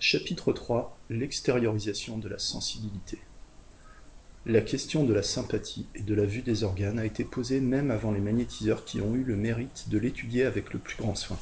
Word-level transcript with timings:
Chapitre 0.00 0.54
III 0.54 0.82
L'extériorisation 1.10 2.18
de 2.18 2.28
la 2.28 2.38
sensibilité 2.38 3.18
La 4.46 4.60
question 4.60 5.02
de 5.02 5.12
la 5.12 5.24
sympathie 5.24 5.86
et 5.96 6.02
de 6.02 6.14
la 6.14 6.24
vue 6.24 6.42
des 6.42 6.62
organes 6.62 7.00
a 7.00 7.04
été 7.04 7.24
posée 7.24 7.60
même 7.60 7.90
avant 7.90 8.12
les 8.12 8.20
magnétiseurs 8.20 8.84
qui 8.84 9.00
ont 9.00 9.16
eu 9.16 9.24
le 9.24 9.34
mérite 9.34 9.88
de 9.88 9.98
l'étudier 9.98 10.44
avec 10.44 10.72
le 10.72 10.78
plus 10.78 10.96
grand 10.98 11.16
soin. 11.16 11.36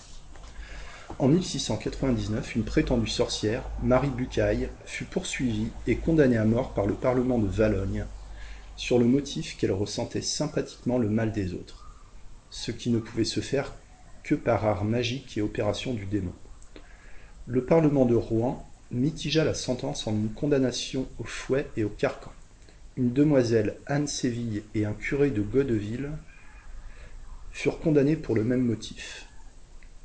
En 1.19 1.29
1699, 1.29 2.57
une 2.57 2.65
prétendue 2.65 3.11
sorcière, 3.11 3.63
Marie 3.83 4.09
Bucaille, 4.09 4.71
fut 4.87 5.05
poursuivie 5.05 5.69
et 5.87 5.97
condamnée 5.97 6.39
à 6.39 6.47
mort 6.47 6.73
par 6.73 6.87
le 6.87 6.95
Parlement 6.95 7.39
de 7.39 7.49
Valogne 7.49 8.07
sur 8.75 8.99
le 8.99 9.05
motif 9.05 9.59
qu'elle 9.59 9.73
ressentait 9.73 10.23
sympathiquement 10.23 10.97
le 10.97 11.11
mal 11.11 11.31
des 11.33 11.53
autres, 11.53 11.85
ce 12.49 12.71
qui 12.71 12.89
ne 12.89 13.01
pouvait 13.01 13.25
se 13.25 13.41
faire 13.41 13.75
que 14.23 14.35
par 14.35 14.65
art 14.65 14.85
magique 14.85 15.37
et 15.37 15.43
opération 15.43 15.93
du 15.93 16.07
démon. 16.07 16.33
Le 17.49 17.65
Parlement 17.65 18.07
de 18.07 18.17
Rouen 18.17 18.69
mitigea 18.91 19.45
la 19.45 19.55
sentence 19.55 20.09
en 20.09 20.13
une 20.13 20.33
condamnation 20.33 21.07
au 21.21 21.25
fouet 21.25 21.69
et 21.77 21.85
au 21.85 21.89
carcan. 21.89 22.33
Une 22.97 23.13
demoiselle 23.13 23.77
Anne 23.87 24.09
Séville 24.09 24.65
et 24.75 24.85
un 24.85 24.93
curé 24.93 25.31
de 25.31 25.43
Godeville 25.43 26.11
furent 27.53 27.79
condamnés 27.79 28.17
pour 28.17 28.35
le 28.35 28.43
même 28.43 28.65
motif. 28.65 29.29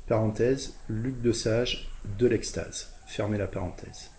Parenthèse, 0.06 0.74
Luc 0.88 1.20
de 1.20 1.32
Sage, 1.32 1.90
de 2.16 2.28
l'extase. 2.28 2.92
Fermez 3.06 3.38
la 3.38 3.48
parenthèse. 3.48 4.10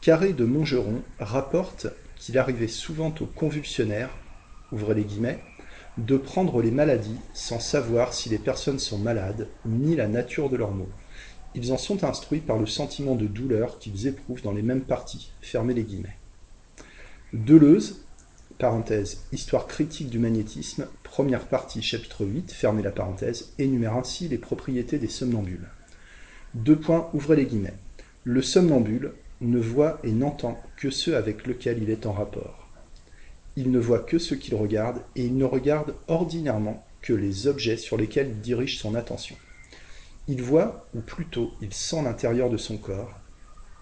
Carré 0.00 0.32
de 0.32 0.46
Montgeron 0.46 1.02
rapporte 1.18 1.88
qu'il 2.16 2.38
arrivait 2.38 2.68
souvent 2.68 3.14
aux 3.20 3.26
convulsionnaires, 3.26 4.16
ouvrez 4.72 4.94
les 4.94 5.04
guillemets, 5.04 5.44
de 5.98 6.16
prendre 6.16 6.62
les 6.62 6.70
maladies 6.70 7.20
sans 7.34 7.60
savoir 7.60 8.14
si 8.14 8.30
les 8.30 8.38
personnes 8.38 8.78
sont 8.78 8.98
malades, 8.98 9.46
ni 9.66 9.94
la 9.94 10.08
nature 10.08 10.48
de 10.48 10.56
leurs 10.56 10.70
maux. 10.70 10.88
Ils 11.54 11.72
en 11.72 11.78
sont 11.78 12.04
instruits 12.04 12.40
par 12.40 12.58
le 12.58 12.66
sentiment 12.66 13.16
de 13.16 13.26
douleur 13.26 13.78
qu'ils 13.78 14.06
éprouvent 14.06 14.42
dans 14.42 14.52
les 14.52 14.62
mêmes 14.62 14.82
parties. 14.82 15.32
Fermez 15.40 15.74
les 15.74 15.82
guillemets. 15.82 16.16
Deleuze, 17.32 18.04
parenthèse, 18.58 19.24
Histoire 19.32 19.66
critique 19.66 20.10
du 20.10 20.18
magnétisme, 20.18 20.86
première 21.02 21.46
partie, 21.46 21.82
chapitre 21.82 22.24
8, 22.24 22.52
fermez 22.52 22.82
la 22.82 22.92
parenthèse, 22.92 23.52
énumère 23.58 23.96
ainsi 23.96 24.28
les 24.28 24.38
propriétés 24.38 24.98
des 24.98 25.08
somnambules. 25.08 25.68
Deux 26.54 26.76
points, 26.76 27.08
ouvrez 27.14 27.36
les 27.36 27.46
guillemets. 27.46 27.76
Le 28.22 28.42
somnambule 28.42 29.12
ne 29.40 29.58
voit 29.58 29.98
et 30.04 30.12
n'entend 30.12 30.60
que 30.76 30.90
ceux 30.90 31.16
avec 31.16 31.46
lesquels 31.46 31.82
il 31.82 31.90
est 31.90 32.06
en 32.06 32.12
rapport. 32.12 32.68
Il 33.56 33.70
ne 33.70 33.78
voit 33.78 34.00
que 34.00 34.18
ce 34.18 34.34
qu'il 34.34 34.54
regarde 34.54 35.02
et 35.16 35.24
il 35.24 35.36
ne 35.36 35.44
regarde 35.44 35.94
ordinairement 36.06 36.86
que 37.00 37.12
les 37.12 37.46
objets 37.46 37.76
sur 37.76 37.96
lesquels 37.96 38.28
il 38.28 38.40
dirige 38.40 38.78
son 38.78 38.94
attention. 38.94 39.36
Il 40.30 40.42
voit, 40.42 40.88
ou 40.94 41.00
plutôt 41.00 41.56
il 41.60 41.74
sent 41.74 42.04
l'intérieur 42.04 42.50
de 42.50 42.56
son 42.56 42.78
corps, 42.78 43.18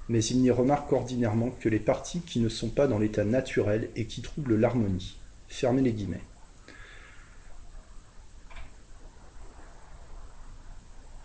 mais 0.08 0.24
il 0.24 0.40
n'y 0.40 0.50
remarque 0.50 0.90
ordinairement 0.94 1.50
que 1.50 1.68
les 1.68 1.78
parties 1.78 2.22
qui 2.22 2.40
ne 2.40 2.48
sont 2.48 2.70
pas 2.70 2.86
dans 2.86 2.98
l'état 2.98 3.26
naturel 3.26 3.90
et 3.96 4.06
qui 4.06 4.22
troublent 4.22 4.56
l'harmonie. 4.56 5.20
Fermez 5.46 5.82
les 5.82 5.92
guillemets. 5.92 6.24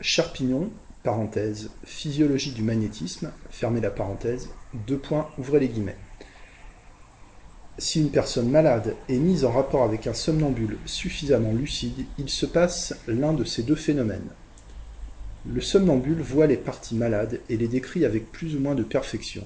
Charpignon, 0.02 0.74
parenthèse, 1.04 1.72
physiologie 1.86 2.52
du 2.52 2.62
magnétisme, 2.62 3.32
fermez 3.50 3.80
la 3.80 3.92
parenthèse, 3.92 4.50
deux 4.74 5.00
points, 5.00 5.34
ouvrez 5.38 5.62
les 5.62 5.70
guillemets. 5.70 6.00
Si 7.78 8.02
une 8.02 8.12
personne 8.12 8.50
malade 8.50 8.98
est 9.08 9.20
mise 9.20 9.46
en 9.46 9.54
rapport 9.54 9.84
avec 9.84 10.06
un 10.06 10.14
somnambule 10.14 10.82
suffisamment 10.84 11.54
lucide, 11.54 12.08
il 12.18 12.28
se 12.28 12.46
passe 12.46 12.94
l'un 13.08 13.32
de 13.32 13.46
ces 13.46 13.64
deux 13.64 13.78
phénomènes. 13.78 14.36
Le 15.46 15.60
somnambule 15.60 16.22
voit 16.22 16.48
les 16.48 16.56
parties 16.56 16.96
malades 16.96 17.42
et 17.50 17.58
les 17.58 17.68
décrit 17.68 18.06
avec 18.06 18.32
plus 18.32 18.56
ou 18.56 18.62
moins 18.62 18.76
de 18.76 18.84
perfection, 18.84 19.46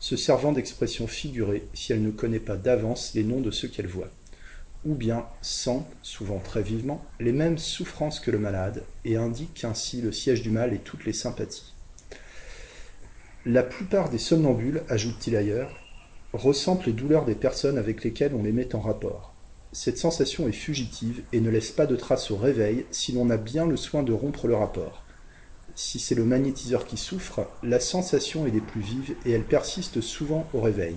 se 0.00 0.16
servant 0.16 0.50
d'expressions 0.50 1.06
figurées 1.06 1.68
si 1.72 1.92
elle 1.92 2.02
ne 2.02 2.10
connaît 2.10 2.40
pas 2.40 2.56
d'avance 2.56 3.14
les 3.14 3.22
noms 3.22 3.40
de 3.40 3.52
ceux 3.52 3.68
qu'elle 3.68 3.86
voit, 3.86 4.10
ou 4.84 4.96
bien 4.96 5.24
sent, 5.42 5.82
souvent 6.02 6.40
très 6.40 6.62
vivement, 6.62 7.06
les 7.20 7.30
mêmes 7.30 7.58
souffrances 7.58 8.18
que 8.18 8.32
le 8.32 8.40
malade, 8.40 8.82
et 9.04 9.14
indique 9.14 9.62
ainsi 9.62 10.00
le 10.00 10.10
siège 10.10 10.42
du 10.42 10.50
mal 10.50 10.74
et 10.74 10.80
toutes 10.80 11.04
les 11.04 11.12
sympathies. 11.12 11.74
La 13.44 13.62
plupart 13.62 14.10
des 14.10 14.18
somnambules, 14.18 14.82
ajoute-t-il 14.88 15.36
ailleurs, 15.36 15.76
ressentent 16.32 16.86
les 16.86 16.92
douleurs 16.92 17.24
des 17.24 17.36
personnes 17.36 17.78
avec 17.78 18.02
lesquelles 18.02 18.34
on 18.34 18.42
les 18.42 18.50
met 18.50 18.74
en 18.74 18.80
rapport. 18.80 19.36
Cette 19.72 19.98
sensation 19.98 20.48
est 20.48 20.52
fugitive 20.52 21.22
et 21.32 21.40
ne 21.40 21.50
laisse 21.50 21.70
pas 21.70 21.86
de 21.86 21.94
traces 21.94 22.32
au 22.32 22.36
réveil 22.36 22.86
si 22.90 23.12
l'on 23.12 23.30
a 23.30 23.36
bien 23.36 23.64
le 23.64 23.76
soin 23.76 24.02
de 24.02 24.12
rompre 24.12 24.48
le 24.48 24.56
rapport 24.56 25.05
si 25.76 25.98
c'est 25.98 26.14
le 26.14 26.24
magnétiseur 26.24 26.86
qui 26.86 26.96
souffre, 26.96 27.50
la 27.62 27.80
sensation 27.80 28.46
est 28.46 28.50
des 28.50 28.62
plus 28.62 28.80
vives 28.80 29.14
et 29.26 29.32
elle 29.32 29.44
persiste 29.44 30.00
souvent 30.00 30.48
au 30.54 30.62
réveil. 30.62 30.96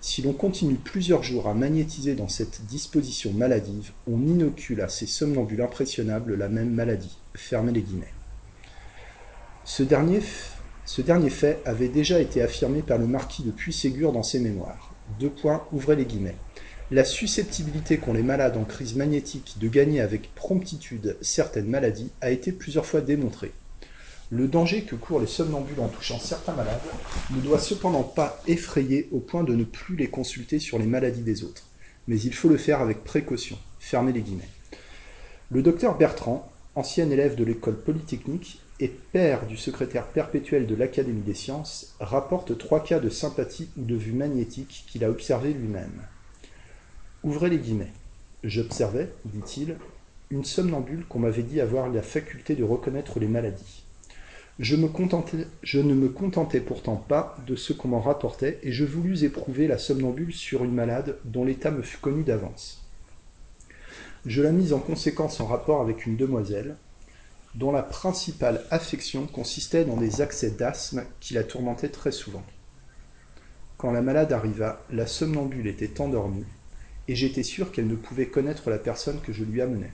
Si 0.00 0.22
l'on 0.22 0.32
continue 0.32 0.74
plusieurs 0.74 1.22
jours 1.22 1.46
à 1.48 1.54
magnétiser 1.54 2.16
dans 2.16 2.26
cette 2.26 2.66
disposition 2.66 3.32
maladive, 3.32 3.92
on 4.08 4.26
inocule 4.26 4.80
à 4.80 4.88
ces 4.88 5.06
somnambules 5.06 5.62
impressionnables 5.62 6.34
la 6.34 6.48
même 6.48 6.70
maladie. 6.70 7.16
Fermez 7.36 7.70
les 7.70 7.82
guillemets. 7.82 8.12
Ce 9.64 9.84
dernier, 9.84 10.20
ce 10.84 11.00
dernier 11.00 11.30
fait 11.30 11.62
avait 11.64 11.88
déjà 11.88 12.18
été 12.18 12.42
affirmé 12.42 12.82
par 12.82 12.98
le 12.98 13.06
marquis 13.06 13.44
de 13.44 13.52
Puységur 13.52 14.12
dans 14.12 14.24
ses 14.24 14.40
mémoires. 14.40 14.94
Deux 15.20 15.30
points, 15.30 15.64
ouvrez 15.72 15.94
les 15.94 16.06
guillemets. 16.06 16.36
La 16.90 17.04
susceptibilité 17.04 17.98
qu'ont 17.98 18.12
les 18.12 18.22
malades 18.22 18.56
en 18.56 18.64
crise 18.64 18.96
magnétique 18.96 19.58
de 19.60 19.68
gagner 19.68 20.00
avec 20.00 20.34
promptitude 20.34 21.16
certaines 21.20 21.68
maladies 21.68 22.10
a 22.20 22.30
été 22.30 22.50
plusieurs 22.50 22.86
fois 22.86 23.00
démontrée. 23.00 23.52
Le 24.30 24.48
danger 24.48 24.82
que 24.82 24.96
courent 24.96 25.20
les 25.20 25.28
somnambules 25.28 25.78
en 25.78 25.86
touchant 25.86 26.18
certains 26.18 26.54
malades 26.54 26.80
ne 27.30 27.40
doit 27.40 27.60
cependant 27.60 28.02
pas 28.02 28.42
effrayer 28.48 29.08
au 29.12 29.20
point 29.20 29.44
de 29.44 29.54
ne 29.54 29.62
plus 29.62 29.94
les 29.94 30.08
consulter 30.08 30.58
sur 30.58 30.80
les 30.80 30.86
maladies 30.86 31.22
des 31.22 31.44
autres, 31.44 31.68
mais 32.08 32.18
il 32.18 32.34
faut 32.34 32.48
le 32.48 32.56
faire 32.56 32.80
avec 32.80 33.04
précaution. 33.04 33.56
Fermez 33.78 34.12
les 34.12 34.22
guillemets. 34.22 34.48
Le 35.52 35.62
docteur 35.62 35.96
Bertrand, 35.96 36.50
ancien 36.74 37.08
élève 37.08 37.36
de 37.36 37.44
l'école 37.44 37.80
polytechnique 37.80 38.60
et 38.80 38.88
père 38.88 39.46
du 39.46 39.56
secrétaire 39.56 40.08
perpétuel 40.08 40.66
de 40.66 40.74
l'Académie 40.74 41.22
des 41.22 41.34
sciences, 41.34 41.94
rapporte 42.00 42.58
trois 42.58 42.82
cas 42.82 42.98
de 42.98 43.08
sympathie 43.08 43.68
ou 43.78 43.84
de 43.84 43.94
vue 43.94 44.12
magnétique 44.12 44.86
qu'il 44.88 45.04
a 45.04 45.10
observés 45.10 45.52
lui-même. 45.52 46.02
Ouvrez 47.22 47.48
les 47.48 47.58
guillemets. 47.58 47.92
J'observais, 48.42 49.08
dit-il, 49.24 49.76
une 50.30 50.44
somnambule 50.44 51.06
qu'on 51.08 51.20
m'avait 51.20 51.44
dit 51.44 51.60
avoir 51.60 51.88
la 51.88 52.02
faculté 52.02 52.56
de 52.56 52.64
reconnaître 52.64 53.20
les 53.20 53.28
maladies. 53.28 53.85
Je, 54.58 54.74
ne 54.74 55.94
me 55.94 56.08
contentais 56.08 56.60
pourtant 56.60 56.96
pas 56.96 57.36
de 57.46 57.56
ce 57.56 57.74
qu'on 57.74 57.88
m'en 57.88 58.00
rapportait, 58.00 58.58
et 58.62 58.72
je 58.72 58.86
voulus 58.86 59.24
éprouver 59.24 59.68
la 59.68 59.76
somnambule 59.76 60.32
sur 60.32 60.64
une 60.64 60.72
malade 60.72 61.18
dont 61.24 61.44
l'état 61.44 61.70
me 61.70 61.82
fut 61.82 61.98
connu 61.98 62.22
d'avance. 62.22 62.82
Je 64.24 64.40
la 64.40 64.52
mis 64.52 64.72
en 64.72 64.78
conséquence 64.78 65.40
en 65.40 65.46
rapport 65.46 65.82
avec 65.82 66.06
une 66.06 66.16
demoiselle, 66.16 66.76
dont 67.54 67.70
la 67.70 67.82
principale 67.82 68.64
affection 68.70 69.26
consistait 69.26 69.84
dans 69.84 69.98
des 69.98 70.22
accès 70.22 70.50
d'asthme 70.50 71.04
qui 71.20 71.34
la 71.34 71.44
tourmentaient 71.44 71.90
très 71.90 72.12
souvent. 72.12 72.44
Quand 73.76 73.92
la 73.92 74.00
malade 74.00 74.32
arriva, 74.32 74.82
la 74.90 75.06
somnambule 75.06 75.66
était 75.66 76.00
endormie, 76.00 76.46
et 77.08 77.14
j'étais 77.14 77.42
sûr 77.42 77.72
qu'elle 77.72 77.88
ne 77.88 77.94
pouvait 77.94 78.28
connaître 78.28 78.70
la 78.70 78.78
personne 78.78 79.20
que 79.20 79.34
je 79.34 79.44
lui 79.44 79.60
amenais. 79.60 79.92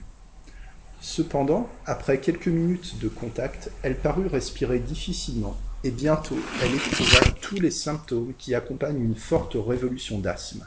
Cependant, 1.05 1.69
après 1.85 2.21
quelques 2.21 2.47
minutes 2.47 2.97
de 2.97 3.09
contact, 3.09 3.69
elle 3.81 3.99
parut 3.99 4.27
respirer 4.27 4.79
difficilement, 4.79 5.57
et 5.83 5.91
bientôt 5.91 6.37
elle 6.59 6.73
éprouva 6.73 7.25
tous 7.41 7.59
les 7.59 7.71
symptômes 7.71 8.33
qui 8.39 8.55
accompagnent 8.55 9.03
une 9.03 9.17
forte 9.17 9.57
révolution 9.59 10.19
d'asthme. 10.19 10.65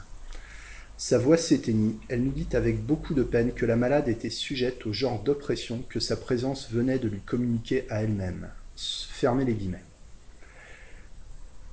Sa 0.95 1.17
voix 1.17 1.37
s'éteignit, 1.37 1.99
elle 2.07 2.21
nous 2.21 2.31
dit 2.31 2.55
avec 2.55 2.85
beaucoup 2.85 3.15
de 3.15 3.23
peine 3.23 3.51
que 3.51 3.65
la 3.65 3.75
malade 3.75 4.09
était 4.09 4.29
sujette 4.29 4.85
au 4.85 4.93
genre 4.93 5.23
d'oppression 5.23 5.83
que 5.89 5.99
sa 5.99 6.15
présence 6.15 6.69
venait 6.71 6.99
de 6.99 7.07
lui 7.07 7.21
communiquer 7.21 7.85
à 7.89 8.03
elle-même. 8.03 8.47
Fermez 8.75 9.43
les 9.43 9.55
guillemets. 9.55 9.85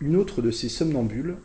Une 0.00 0.16
autre 0.16 0.40
de 0.40 0.50
ces 0.50 0.70
somnambules, 0.70 1.36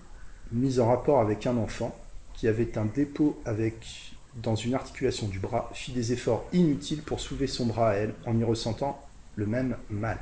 mise 0.53 0.79
en 0.79 0.87
rapport 0.87 1.19
avec 1.19 1.47
un 1.47 1.57
enfant, 1.57 1.93
qui 2.33 2.47
avait 2.47 2.77
un 2.77 2.85
dépôt 2.85 3.41
avec 3.43 4.08
dans 4.35 4.55
une 4.55 4.73
articulation 4.73 5.27
du 5.27 5.39
bras, 5.39 5.69
fit 5.73 5.91
des 5.91 6.13
efforts 6.13 6.45
inutiles 6.53 7.01
pour 7.01 7.19
soulever 7.19 7.47
son 7.47 7.65
bras 7.65 7.91
à 7.91 7.93
elle 7.95 8.13
en 8.25 8.37
y 8.37 8.43
ressentant 8.43 9.03
le 9.35 9.45
même 9.45 9.77
mal. 9.89 10.19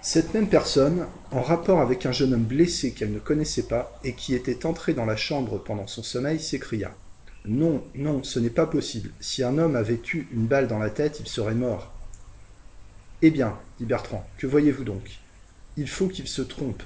Cette 0.00 0.34
même 0.34 0.48
personne, 0.48 1.06
en 1.30 1.42
rapport 1.42 1.80
avec 1.80 2.06
un 2.06 2.12
jeune 2.12 2.34
homme 2.34 2.42
blessé 2.42 2.92
qu'elle 2.92 3.12
ne 3.12 3.20
connaissait 3.20 3.68
pas 3.68 3.98
et 4.02 4.14
qui 4.14 4.34
était 4.34 4.66
entré 4.66 4.94
dans 4.94 5.04
la 5.04 5.16
chambre 5.16 5.58
pendant 5.58 5.86
son 5.86 6.02
sommeil, 6.02 6.40
s'écria 6.40 6.92
Non, 7.44 7.84
non, 7.94 8.24
ce 8.24 8.40
n'est 8.40 8.50
pas 8.50 8.66
possible. 8.66 9.12
Si 9.20 9.44
un 9.44 9.58
homme 9.58 9.76
avait 9.76 10.00
eu 10.12 10.26
une 10.32 10.46
balle 10.46 10.66
dans 10.66 10.80
la 10.80 10.90
tête, 10.90 11.20
il 11.20 11.28
serait 11.28 11.54
mort. 11.54 11.92
Eh 13.22 13.30
bien, 13.30 13.56
dit 13.78 13.86
Bertrand, 13.86 14.26
que 14.38 14.48
voyez-vous 14.48 14.84
donc? 14.84 15.20
Il 15.76 15.88
faut 15.88 16.08
qu'il 16.08 16.26
se 16.26 16.42
trompe. 16.42 16.82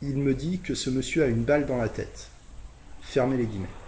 Il 0.00 0.18
me 0.18 0.34
dit 0.34 0.60
que 0.60 0.76
ce 0.76 0.90
monsieur 0.90 1.24
a 1.24 1.26
une 1.26 1.42
balle 1.42 1.66
dans 1.66 1.78
la 1.78 1.88
tête. 1.88 2.30
Fermez 3.02 3.36
les 3.36 3.46
guillemets 3.46 3.83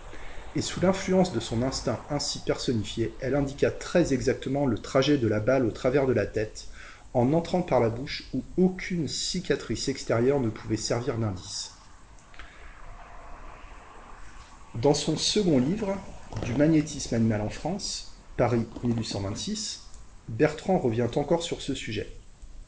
et 0.56 0.62
sous 0.62 0.80
l'influence 0.80 1.34
de 1.34 1.40
son 1.40 1.62
instinct 1.62 2.02
ainsi 2.08 2.42
personnifié, 2.42 3.14
elle 3.20 3.34
indiqua 3.34 3.70
très 3.70 4.14
exactement 4.14 4.64
le 4.64 4.78
trajet 4.78 5.18
de 5.18 5.28
la 5.28 5.38
balle 5.38 5.66
au 5.66 5.70
travers 5.70 6.06
de 6.06 6.14
la 6.14 6.24
tête, 6.24 6.68
en 7.12 7.34
entrant 7.34 7.60
par 7.60 7.78
la 7.78 7.90
bouche 7.90 8.30
où 8.32 8.42
aucune 8.56 9.06
cicatrice 9.06 9.88
extérieure 9.88 10.40
ne 10.40 10.48
pouvait 10.48 10.78
servir 10.78 11.18
d'indice. 11.18 11.82
Dans 14.72 14.94
son 14.94 15.18
second 15.18 15.58
livre, 15.58 16.02
Du 16.34 16.54
magnétisme 16.54 17.14
animal 17.14 17.42
en 17.42 17.50
France, 17.50 18.22
Paris 18.38 18.66
1826, 18.82 19.90
Bertrand 20.28 20.78
revient 20.78 21.08
encore 21.16 21.42
sur 21.42 21.60
ce 21.60 21.74
sujet. 21.74 22.10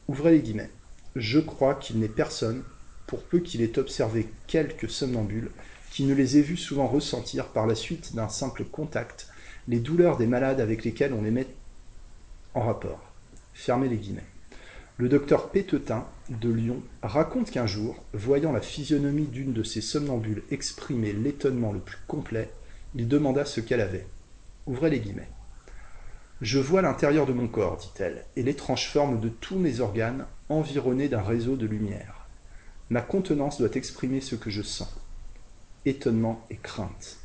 Ouvrez 0.08 0.32
les 0.32 0.42
guillemets. 0.42 0.70
Je 1.16 1.38
crois 1.38 1.74
qu'il 1.74 2.00
n'est 2.00 2.08
personne, 2.08 2.64
pour 3.06 3.26
peu 3.26 3.40
qu'il 3.40 3.62
ait 3.62 3.78
observé 3.78 4.34
quelques 4.46 4.90
somnambules, 4.90 5.52
qui 5.90 6.04
ne 6.04 6.14
les 6.14 6.38
ait 6.38 6.42
vus 6.42 6.56
souvent 6.56 6.86
ressentir 6.86 7.48
par 7.48 7.66
la 7.66 7.74
suite 7.74 8.14
d'un 8.14 8.28
simple 8.28 8.64
contact 8.64 9.28
les 9.68 9.80
douleurs 9.80 10.16
des 10.16 10.26
malades 10.26 10.60
avec 10.60 10.84
lesquels 10.84 11.12
on 11.12 11.22
les 11.22 11.30
met 11.30 11.46
en 12.54 12.62
rapport. 12.62 13.00
Fermez 13.52 13.88
les 13.88 13.96
guillemets. 13.96 14.24
Le 14.96 15.08
docteur 15.08 15.50
Pétetin 15.50 16.06
de 16.28 16.50
Lyon 16.50 16.82
raconte 17.02 17.50
qu'un 17.50 17.66
jour, 17.66 18.02
voyant 18.14 18.50
la 18.50 18.60
physionomie 18.60 19.26
d'une 19.26 19.52
de 19.52 19.62
ces 19.62 19.80
somnambules 19.80 20.42
exprimer 20.50 21.12
l'étonnement 21.12 21.72
le 21.72 21.78
plus 21.78 21.98
complet, 22.08 22.50
il 22.94 23.06
demanda 23.06 23.44
ce 23.44 23.60
qu'elle 23.60 23.80
avait. 23.80 24.06
Ouvrez 24.66 24.90
les 24.90 25.00
guillemets. 25.00 25.28
Je 26.40 26.58
vois 26.58 26.82
l'intérieur 26.82 27.26
de 27.26 27.32
mon 27.32 27.48
corps, 27.48 27.76
dit-elle, 27.76 28.24
et 28.36 28.42
l'étrange 28.42 28.88
forme 28.88 29.20
de 29.20 29.28
tous 29.28 29.58
mes 29.58 29.80
organes 29.80 30.26
environnés 30.48 31.08
d'un 31.08 31.22
réseau 31.22 31.56
de 31.56 31.66
lumière. 31.66 32.26
Ma 32.90 33.00
contenance 33.00 33.58
doit 33.58 33.74
exprimer 33.74 34.20
ce 34.20 34.34
que 34.34 34.50
je 34.50 34.62
sens. 34.62 34.96
Étonnement 35.88 36.44
et 36.50 36.56
crainte. 36.56 37.16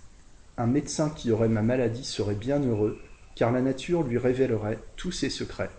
Un 0.58 0.68
médecin 0.68 1.10
qui 1.10 1.32
aurait 1.32 1.50
ma 1.50 1.62
maladie 1.62 2.06
serait 2.06 2.34
bien 2.34 2.62
heureux, 2.62 2.98
car 3.36 3.52
la 3.52 3.62
nature 3.62 4.04
lui 4.04 4.18
révélerait 4.18 4.80
tous 4.96 5.12
ses 5.12 5.30
secrets. 5.30 5.70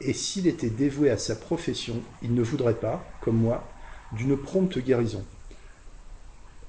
Et 0.00 0.12
s'il 0.12 0.48
était 0.48 0.68
dévoué 0.68 1.10
à 1.10 1.16
sa 1.16 1.36
profession, 1.36 2.02
il 2.22 2.34
ne 2.34 2.42
voudrait 2.42 2.74
pas, 2.74 3.06
comme 3.20 3.36
moi, 3.36 3.64
d'une 4.10 4.36
prompte 4.36 4.80
guérison. 4.80 5.24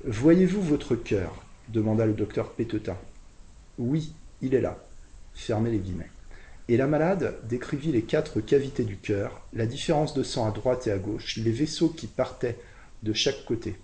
Voyez-vous 0.06 0.62
votre 0.62 0.96
cœur 0.96 1.44
demanda 1.70 2.06
le 2.06 2.14
docteur 2.14 2.52
Pétetin. 2.52 2.98
Oui, 3.80 4.14
il 4.44 4.54
est 4.54 4.62
là. 4.62 4.78
Fermez 5.34 5.72
les 5.72 5.80
guillemets. 5.80 6.12
Et 6.68 6.78
la 6.78 6.86
malade 6.86 7.40
décrivit 7.50 7.92
les 7.92 8.04
quatre 8.04 8.40
cavités 8.40 8.84
du 8.84 8.98
cœur, 8.98 9.42
la 9.52 9.66
différence 9.66 10.14
de 10.14 10.22
sang 10.22 10.48
à 10.48 10.52
droite 10.52 10.86
et 10.86 10.92
à 10.92 11.00
gauche, 11.00 11.38
les 11.38 11.52
vaisseaux 11.52 11.90
qui 11.90 12.06
partaient 12.06 12.60
de 13.02 13.14
chaque 13.14 13.46
côté. 13.46 13.76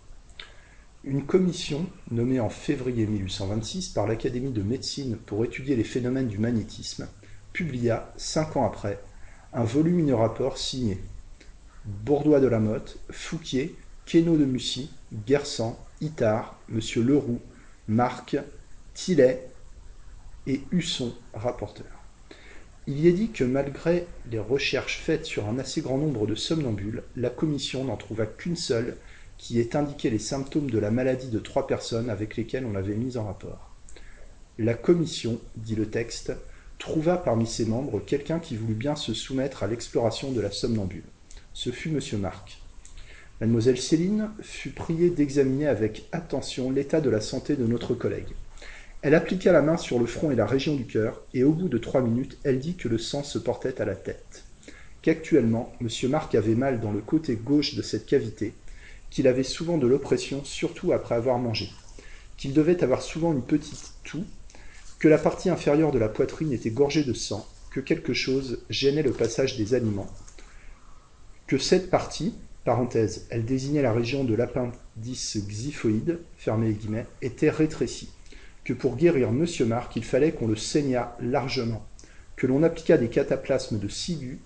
Une 1.03 1.25
commission, 1.25 1.89
nommée 2.11 2.39
en 2.39 2.49
février 2.49 3.07
1826 3.07 3.89
par 3.89 4.05
l'Académie 4.05 4.51
de 4.51 4.61
médecine 4.61 5.17
pour 5.17 5.43
étudier 5.43 5.75
les 5.75 5.83
phénomènes 5.83 6.27
du 6.27 6.37
magnétisme, 6.37 7.07
publia, 7.53 8.13
cinq 8.17 8.55
ans 8.55 8.67
après, 8.67 8.99
un 9.51 9.63
volumineux 9.63 10.13
rapport 10.13 10.59
signé 10.59 10.99
Bourdois 11.85 12.39
de 12.39 12.45
la 12.45 12.59
Motte, 12.59 12.99
Fouquier, 13.09 13.75
Queneau 14.05 14.37
de 14.37 14.45
Mussy, 14.45 14.91
Gersan, 15.25 15.75
Itard, 16.01 16.61
M. 16.69 16.79
Leroux, 16.97 17.41
Marc, 17.87 18.37
Tillet 18.93 19.49
et 20.45 20.61
Husson, 20.71 21.15
rapporteur. 21.33 21.87
Il 22.85 22.99
y 22.99 23.07
est 23.07 23.13
dit 23.13 23.31
que 23.31 23.43
malgré 23.43 24.05
les 24.29 24.37
recherches 24.37 24.99
faites 24.99 25.25
sur 25.25 25.47
un 25.47 25.57
assez 25.57 25.81
grand 25.81 25.97
nombre 25.97 26.27
de 26.27 26.35
somnambules, 26.35 27.01
la 27.15 27.31
commission 27.31 27.85
n'en 27.85 27.97
trouva 27.97 28.27
qu'une 28.27 28.55
seule 28.55 28.97
qui 29.41 29.59
ait 29.59 29.75
indiqué 29.75 30.11
les 30.11 30.19
symptômes 30.19 30.69
de 30.69 30.77
la 30.77 30.91
maladie 30.91 31.29
de 31.29 31.39
trois 31.39 31.65
personnes 31.65 32.11
avec 32.11 32.37
lesquelles 32.37 32.63
on 32.63 32.73
l'avait 32.73 32.93
mis 32.93 33.17
en 33.17 33.25
rapport. 33.25 33.71
La 34.59 34.75
commission, 34.75 35.41
dit 35.55 35.73
le 35.73 35.87
texte, 35.87 36.31
trouva 36.77 37.17
parmi 37.17 37.47
ses 37.47 37.65
membres 37.65 37.99
quelqu'un 38.05 38.37
qui 38.37 38.55
voulut 38.55 38.75
bien 38.75 38.95
se 38.95 39.15
soumettre 39.15 39.63
à 39.63 39.67
l'exploration 39.67 40.31
de 40.31 40.41
la 40.41 40.51
somnambule. 40.51 41.03
Ce 41.53 41.71
fut 41.71 41.89
M. 41.89 42.19
Marc. 42.19 42.61
Mademoiselle 43.41 43.81
Céline 43.81 44.29
fut 44.41 44.69
priée 44.69 45.09
d'examiner 45.09 45.65
avec 45.65 46.07
attention 46.11 46.69
l'état 46.69 47.01
de 47.01 47.09
la 47.09 47.19
santé 47.19 47.55
de 47.55 47.65
notre 47.65 47.95
collègue. 47.95 48.35
Elle 49.01 49.15
appliqua 49.15 49.51
la 49.51 49.63
main 49.63 49.77
sur 49.77 49.97
le 49.97 50.05
front 50.05 50.29
et 50.29 50.35
la 50.35 50.45
région 50.45 50.75
du 50.75 50.85
cœur, 50.85 51.19
et 51.33 51.43
au 51.43 51.51
bout 51.51 51.67
de 51.67 51.79
trois 51.79 52.01
minutes, 52.01 52.37
elle 52.43 52.59
dit 52.59 52.75
que 52.75 52.87
le 52.87 52.99
sang 52.99 53.23
se 53.23 53.39
portait 53.39 53.81
à 53.81 53.85
la 53.85 53.95
tête. 53.95 54.43
Qu'actuellement, 55.01 55.73
M. 55.81 55.87
Marc 56.11 56.35
avait 56.35 56.53
mal 56.53 56.79
dans 56.79 56.91
le 56.91 57.01
côté 57.01 57.35
gauche 57.35 57.73
de 57.73 57.81
cette 57.81 58.05
cavité, 58.05 58.53
qu'il 59.11 59.27
avait 59.27 59.43
souvent 59.43 59.77
de 59.77 59.85
l'oppression, 59.85 60.43
surtout 60.43 60.93
après 60.93 61.13
avoir 61.13 61.37
mangé, 61.37 61.69
qu'il 62.37 62.53
devait 62.53 62.83
avoir 62.83 63.03
souvent 63.03 63.33
une 63.33 63.43
petite 63.43 63.93
toux, 64.03 64.25
que 64.97 65.07
la 65.07 65.19
partie 65.19 65.49
inférieure 65.49 65.91
de 65.91 65.99
la 65.99 66.09
poitrine 66.09 66.53
était 66.53 66.71
gorgée 66.71 67.03
de 67.03 67.13
sang, 67.13 67.45
que 67.71 67.79
quelque 67.79 68.13
chose 68.13 68.63
gênait 68.69 69.03
le 69.03 69.11
passage 69.11 69.57
des 69.57 69.73
aliments, 69.73 70.09
que 71.45 71.57
cette 71.57 71.89
partie, 71.89 72.33
parenthèse, 72.63 73.27
elle 73.29 73.45
désignait 73.45 73.81
la 73.81 73.93
région 73.93 74.23
de 74.23 74.33
l'appendice 74.33 75.37
xyphoïde, 75.37 76.19
fermé 76.37 76.69
les 76.69 76.73
guillemets, 76.73 77.07
était 77.21 77.49
rétrécie, 77.49 78.09
que 78.63 78.73
pour 78.73 78.95
guérir 78.95 79.29
M. 79.29 79.45
Marc, 79.67 79.95
il 79.95 80.05
fallait 80.05 80.31
qu'on 80.31 80.47
le 80.47 80.55
saignât 80.55 81.17
largement, 81.19 81.85
que 82.37 82.47
l'on 82.47 82.63
appliquât 82.63 82.97
des 82.97 83.09
cataplasmes 83.09 83.79
de 83.79 83.87
ciguë 83.87 84.39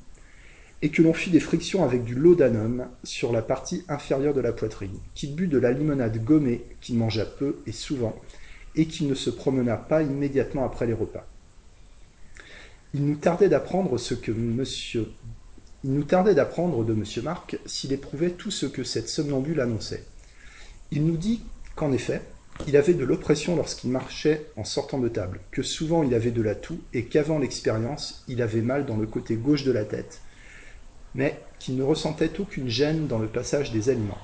et 0.81 0.89
que 0.89 1.01
l'on 1.01 1.13
fit 1.13 1.31
des 1.31 1.39
frictions 1.39 1.83
avec 1.83 2.03
du 2.03 2.15
laudanum 2.15 2.87
sur 3.03 3.31
la 3.31 3.41
partie 3.41 3.83
inférieure 3.87 4.33
de 4.33 4.41
la 4.41 4.51
poitrine, 4.51 4.99
qu'il 5.13 5.35
but 5.35 5.47
de 5.47 5.57
la 5.57 5.71
limonade 5.71 6.23
gommée, 6.23 6.63
qu'il 6.81 6.97
mangea 6.97 7.25
peu 7.25 7.57
et 7.65 7.71
souvent, 7.71 8.15
et 8.75 8.87
qu'il 8.87 9.07
ne 9.07 9.15
se 9.15 9.29
promena 9.29 9.77
pas 9.77 10.03
immédiatement 10.03 10.65
après 10.65 10.85
les 10.85 10.93
repas. 10.93 11.25
Il 12.93 13.05
nous 13.05 13.15
tardait 13.15 13.49
d'apprendre 13.49 13.97
ce 13.97 14.13
que 14.13 14.31
monsieur 14.31 15.07
il 15.85 15.93
nous 15.93 16.03
tardait 16.03 16.33
d'apprendre 16.33 16.83
de 16.83 16.93
M. 16.93 17.03
Marc 17.23 17.59
s'il 17.67 17.93
éprouvait 17.93 18.31
tout 18.31 18.49
ce 18.49 18.65
que 18.65 18.83
cette 18.83 19.07
somnambule 19.07 19.61
annonçait. 19.61 20.03
Il 20.89 21.05
nous 21.05 21.15
dit 21.15 21.43
qu'en 21.75 21.91
effet, 21.91 22.23
il 22.65 22.75
avait 22.75 22.95
de 22.95 23.05
l'oppression 23.05 23.55
lorsqu'il 23.55 23.91
marchait 23.91 24.47
en 24.57 24.63
sortant 24.63 24.97
de 24.97 25.09
table, 25.09 25.41
que 25.51 25.61
souvent 25.61 26.01
il 26.01 26.15
avait 26.15 26.31
de 26.31 26.41
la 26.41 26.55
toux 26.55 26.79
et 26.91 27.05
qu'avant 27.05 27.37
l'expérience, 27.37 28.23
il 28.27 28.41
avait 28.41 28.63
mal 28.63 28.87
dans 28.87 28.97
le 28.97 29.05
côté 29.05 29.35
gauche 29.35 29.63
de 29.63 29.71
la 29.71 29.85
tête, 29.85 30.21
mais 31.15 31.39
qu'il 31.59 31.77
ne 31.77 31.83
ressentait 31.83 32.39
aucune 32.39 32.69
gêne 32.69 33.07
dans 33.07 33.17
le 33.17 33.27
passage 33.27 33.71
des 33.71 33.89
aliments. 33.89 34.17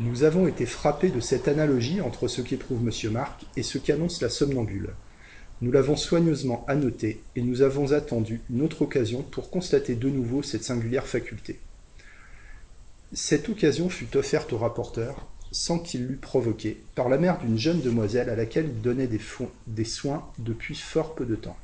Nous 0.00 0.24
avons 0.24 0.46
été 0.46 0.66
frappés 0.66 1.08
de 1.08 1.20
cette 1.20 1.48
analogie 1.48 2.00
entre 2.00 2.28
ce 2.28 2.42
qu'éprouve 2.42 2.86
M. 2.86 3.12
Marc 3.12 3.46
et 3.56 3.62
ce 3.62 3.78
qu'annonce 3.78 4.20
la 4.20 4.28
somnambule. 4.28 4.90
Nous 5.60 5.72
l'avons 5.72 5.96
soigneusement 5.96 6.64
annoté 6.68 7.20
et 7.34 7.42
nous 7.42 7.62
avons 7.62 7.92
attendu 7.92 8.40
une 8.50 8.62
autre 8.62 8.82
occasion 8.82 9.22
pour 9.22 9.50
constater 9.50 9.96
de 9.96 10.08
nouveau 10.08 10.42
cette 10.42 10.62
singulière 10.62 11.06
faculté. 11.06 11.58
Cette 13.12 13.48
occasion 13.48 13.88
fut 13.88 14.16
offerte 14.16 14.52
au 14.52 14.58
rapporteur, 14.58 15.26
sans 15.50 15.78
qu'il 15.78 16.06
l'eût 16.06 16.16
provoquée, 16.16 16.80
par 16.94 17.08
la 17.08 17.18
mère 17.18 17.38
d'une 17.38 17.58
jeune 17.58 17.80
demoiselle 17.80 18.28
à 18.28 18.36
laquelle 18.36 18.66
il 18.66 18.82
donnait 18.82 19.08
des 19.08 19.84
soins 19.84 20.30
depuis 20.38 20.76
fort 20.76 21.14
peu 21.14 21.24
de 21.24 21.36
temps. 21.36 21.56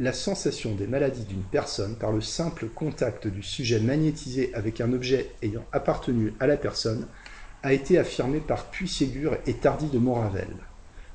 La 0.00 0.12
sensation 0.12 0.74
des 0.74 0.88
maladies 0.88 1.24
d'une 1.24 1.44
personne 1.44 1.94
par 1.94 2.10
le 2.10 2.20
simple 2.20 2.66
contact 2.66 3.28
du 3.28 3.44
sujet 3.44 3.78
magnétisé 3.78 4.52
avec 4.52 4.80
un 4.80 4.92
objet 4.92 5.30
ayant 5.40 5.64
appartenu 5.70 6.34
à 6.40 6.48
la 6.48 6.56
personne 6.56 7.06
a 7.62 7.72
été 7.72 7.96
affirmée 7.96 8.40
par 8.40 8.70
Puységur 8.70 9.36
et 9.46 9.54
Tardy 9.54 9.86
de 9.86 9.98
Moravel. 9.98 10.48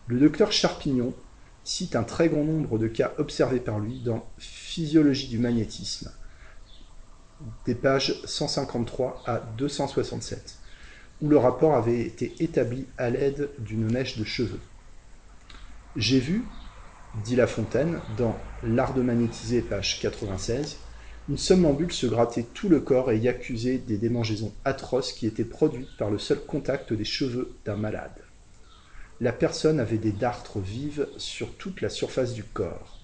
Le 0.08 0.18
docteur 0.18 0.54
Charpignon 0.54 1.14
cite 1.66 1.98
un 1.98 2.04
très 2.04 2.30
grand 2.30 2.46
nombre 2.46 2.78
de 2.80 2.88
cas 2.88 3.12
observés 3.18 3.60
par 3.60 3.80
lui 3.80 4.00
dans 4.00 4.26
Physiologie 4.38 5.28
du 5.28 5.40
magnétisme, 5.40 6.10
des 7.66 7.76
pages 7.76 8.16
153 8.24 9.24
à 9.28 9.40
267, 9.58 10.56
où 11.22 11.28
le 11.28 11.38
rapport 11.38 11.76
avait 11.76 12.00
été 12.00 12.34
établi 12.40 12.86
à 12.98 13.10
l'aide 13.10 13.50
d'une 13.60 13.92
mèche 13.92 14.18
de 14.18 14.24
cheveux. 14.24 14.62
J'ai 15.98 16.20
vu, 16.20 16.46
dit 17.16 17.36
La 17.36 17.48
Fontaine, 17.48 18.00
dans 18.18 18.38
L'art 18.64 18.94
de 18.94 19.02
magnétiser, 19.02 19.62
page 19.62 20.00
96, 20.02 20.78
une 21.30 21.38
somnambule 21.38 21.92
se 21.92 22.08
gratter 22.08 22.44
tout 22.44 22.70
le 22.70 22.80
corps 22.80 23.12
et 23.12 23.18
y 23.18 23.28
accuser 23.28 23.78
des 23.78 23.98
démangeaisons 23.98 24.52
atroces 24.66 25.14
qui 25.14 25.28
étaient 25.28 25.44
produites 25.44 25.96
par 25.98 26.10
le 26.10 26.20
seul 26.20 26.40
contact 26.40 26.92
des 26.94 27.06
cheveux 27.06 27.52
d'un 27.66 27.78
malade. 27.78 28.24
La 29.22 29.32
personne 29.32 29.80
avait 29.80 29.98
des 29.98 30.12
dartres 30.12 30.60
vives 30.60 31.08
sur 31.18 31.54
toute 31.56 31.82
la 31.82 31.90
surface 31.90 32.34
du 32.34 32.44
corps. 32.44 33.00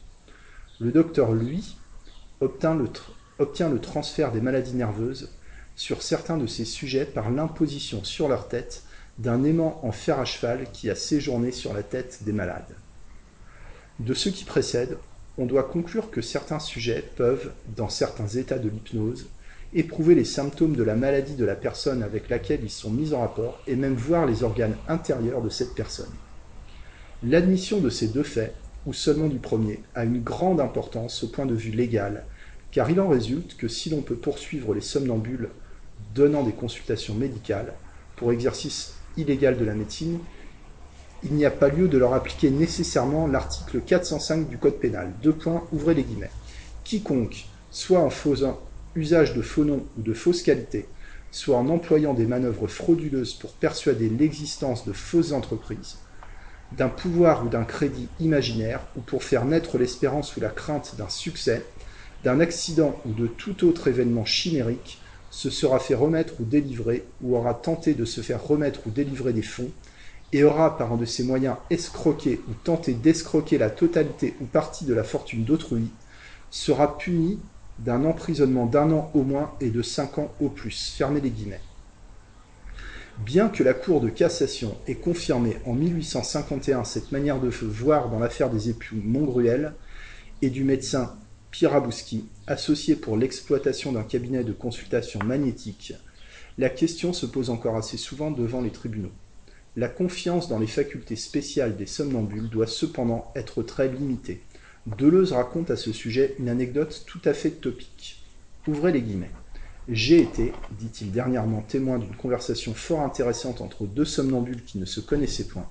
Le 0.79 0.91
docteur, 0.91 1.33
lui, 1.33 1.77
obtient 2.41 2.75
le, 2.75 3.79
transfert 3.79 4.31
des 4.31 4.41
maladies 4.41 4.75
nerveuses 4.75 5.31
sur 5.75 6.01
certains 6.01 6.37
de 6.37 6.47
ces 6.47 6.65
sujets 6.65 7.05
par 7.05 7.29
l'imposition 7.31 8.03
sur 8.03 8.27
leur 8.27 8.47
tête 8.47 8.83
d'un 9.17 9.43
aimant 9.43 9.79
en 9.83 9.91
fer 9.91 10.19
à 10.19 10.25
cheval 10.25 10.71
qui 10.71 10.89
a 10.89 10.95
séjourné 10.95 11.51
sur 11.51 11.73
la 11.73 11.83
tête 11.83 12.23
des 12.23 12.33
malades. 12.33 12.75
De 13.99 14.13
ce 14.13 14.29
qui 14.29 14.43
précède, 14.43 14.97
on 15.37 15.45
doit 15.45 15.63
conclure 15.63 16.11
que 16.11 16.21
certains 16.21 16.59
sujets 16.59 17.01
peuvent, 17.15 17.53
dans 17.77 17.89
certains 17.89 18.27
états 18.27 18.59
de 18.59 18.67
l'hypnose, 18.69 19.29
éprouver 19.73 20.15
les 20.15 20.25
symptômes 20.25 20.75
de 20.75 20.83
la 20.83 20.95
maladie 20.95 21.35
de 21.35 21.45
la 21.45 21.55
personne 21.55 22.03
avec 22.03 22.29
laquelle 22.29 22.63
ils 22.63 22.69
sont 22.69 22.91
mis 22.91 23.13
en 23.13 23.21
rapport 23.21 23.61
et 23.67 23.75
même 23.75 23.95
voir 23.95 24.25
les 24.25 24.43
organes 24.43 24.77
intérieurs 24.87 25.41
de 25.41 25.49
cette 25.49 25.75
personne. 25.75 26.13
L'admission 27.23 27.79
de 27.79 27.89
ces 27.89 28.09
deux 28.09 28.23
faits, 28.23 28.55
ou 28.85 28.93
seulement 28.93 29.27
du 29.27 29.39
premier, 29.39 29.83
a 29.95 30.05
une 30.05 30.21
grande 30.21 30.59
importance 30.59 31.23
au 31.23 31.27
point 31.29 31.45
de 31.45 31.55
vue 31.55 31.71
légal, 31.71 32.27
car 32.71 32.89
il 32.89 32.99
en 32.99 33.07
résulte 33.07 33.55
que 33.57 33.67
si 33.67 33.89
l'on 33.89 34.01
peut 34.01 34.17
poursuivre 34.17 34.73
les 34.73 34.81
somnambules 34.81 35.49
donnant 36.13 36.43
des 36.43 36.53
consultations 36.53 37.15
médicales 37.15 37.73
pour 38.15 38.31
exercice 38.31 39.05
illégal 39.15 39.57
de 39.57 39.65
la 39.65 39.73
médecine, 39.73 40.19
il 41.23 41.33
n'y 41.33 41.45
a 41.45 41.51
pas 41.51 41.69
lieu 41.69 41.87
de 41.87 41.97
leur 41.97 42.13
appliquer 42.13 42.49
nécessairement 42.51 43.27
l'article 43.27 43.81
405 43.81 44.47
du 44.47 44.57
Code 44.57 44.79
pénal. 44.79 45.11
Deux 45.21 45.33
points, 45.33 45.63
ouvrez 45.71 45.93
les 45.93 46.03
guillemets. 46.03 46.31
Quiconque, 46.83 47.45
soit 47.71 47.99
en 47.99 48.09
faisant 48.09 48.59
usage 48.95 49.33
de 49.33 49.41
faux 49.41 49.65
noms 49.65 49.85
ou 49.97 50.01
de 50.01 50.13
fausses 50.13 50.43
qualités, 50.43 50.87
soit 51.31 51.57
en 51.57 51.67
employant 51.69 52.13
des 52.13 52.25
manœuvres 52.25 52.67
frauduleuses 52.67 53.33
pour 53.33 53.51
persuader 53.51 54.09
l'existence 54.09 54.85
de 54.85 54.93
fausses 54.93 55.31
entreprises, 55.31 55.97
d'un 56.71 56.89
pouvoir 56.89 57.45
ou 57.45 57.49
d'un 57.49 57.65
crédit 57.65 58.07
imaginaire, 58.19 58.81
ou 58.95 59.01
pour 59.01 59.23
faire 59.23 59.45
naître 59.45 59.77
l'espérance 59.77 60.35
ou 60.37 60.39
la 60.39 60.49
crainte 60.49 60.95
d'un 60.97 61.09
succès, 61.09 61.65
d'un 62.23 62.39
accident 62.39 62.99
ou 63.05 63.11
de 63.11 63.27
tout 63.27 63.67
autre 63.67 63.87
événement 63.87 64.25
chimérique, 64.25 65.01
se 65.29 65.49
sera 65.49 65.79
fait 65.79 65.95
remettre 65.95 66.33
ou 66.39 66.45
délivrer, 66.45 67.03
ou 67.21 67.35
aura 67.35 67.53
tenté 67.53 67.93
de 67.93 68.05
se 68.05 68.21
faire 68.21 68.41
remettre 68.41 68.79
ou 68.87 68.89
délivrer 68.89 69.33
des 69.33 69.41
fonds, 69.41 69.71
et 70.35 70.43
aura 70.43 70.77
par 70.77 70.91
un 70.91 70.97
de 70.97 71.05
ses 71.05 71.23
moyens 71.23 71.55
escroqué 71.69 72.41
ou 72.49 72.53
tenté 72.53 72.93
d'escroquer 72.93 73.57
la 73.57 73.69
totalité 73.69 74.35
ou 74.41 74.45
partie 74.45 74.83
de 74.83 74.93
la 74.93 75.05
fortune 75.05 75.45
d'autrui, 75.45 75.87
sera 76.51 76.97
puni 76.97 77.39
d'un 77.79 78.03
emprisonnement 78.03 78.65
d'un 78.65 78.91
an 78.91 79.11
au 79.13 79.23
moins 79.23 79.53
et 79.61 79.69
de 79.69 79.81
cinq 79.81 80.17
ans 80.17 80.33
au 80.41 80.49
plus. 80.49 80.93
Fermez 80.97 81.21
les 81.21 81.29
guillemets. 81.29 81.61
Bien 83.19 83.47
que 83.47 83.63
la 83.63 83.73
Cour 83.73 84.01
de 84.01 84.09
cassation 84.09 84.75
ait 84.87 84.95
confirmé 84.95 85.55
en 85.65 85.71
1851 85.71 86.83
cette 86.83 87.13
manière 87.13 87.39
de 87.39 87.47
voir 87.47 88.09
dans 88.09 88.19
l'affaire 88.19 88.49
des 88.49 88.67
époux 88.67 88.97
Montgruel 89.01 89.73
et 90.41 90.49
du 90.49 90.65
médecin 90.65 91.15
Pirabouski, 91.51 92.25
associé 92.45 92.97
pour 92.97 93.15
l'exploitation 93.15 93.93
d'un 93.93 94.03
cabinet 94.03 94.43
de 94.43 94.51
consultation 94.51 95.21
magnétique, 95.23 95.93
la 96.57 96.69
question 96.69 97.13
se 97.13 97.25
pose 97.25 97.49
encore 97.49 97.77
assez 97.77 97.95
souvent 97.95 98.31
devant 98.31 98.59
les 98.59 98.71
tribunaux. 98.71 99.13
La 99.77 99.89
confiance 99.89 100.47
dans 100.47 100.59
les 100.59 100.67
facultés 100.67 101.17
spéciales 101.17 101.75
des 101.75 101.85
somnambules 101.85 102.49
doit 102.49 102.65
cependant 102.65 103.29
être 103.35 103.61
très 103.61 103.89
limitée. 103.89 104.41
Deleuze 104.97 105.33
raconte 105.33 105.69
à 105.69 105.75
ce 105.75 105.91
sujet 105.91 106.33
une 106.39 106.47
anecdote 106.47 107.03
tout 107.05 107.19
à 107.25 107.33
fait 107.33 107.49
topique. 107.49 108.23
Ouvrez 108.67 108.93
les 108.93 109.01
guillemets. 109.01 109.31
J'ai 109.89 110.21
été, 110.21 110.53
dit-il 110.71 111.11
dernièrement, 111.11 111.61
témoin 111.61 111.99
d'une 111.99 112.15
conversation 112.15 112.73
fort 112.73 113.01
intéressante 113.01 113.59
entre 113.59 113.85
deux 113.85 114.05
somnambules 114.05 114.63
qui 114.63 114.77
ne 114.77 114.85
se 114.85 115.01
connaissaient 115.01 115.47
point. 115.47 115.69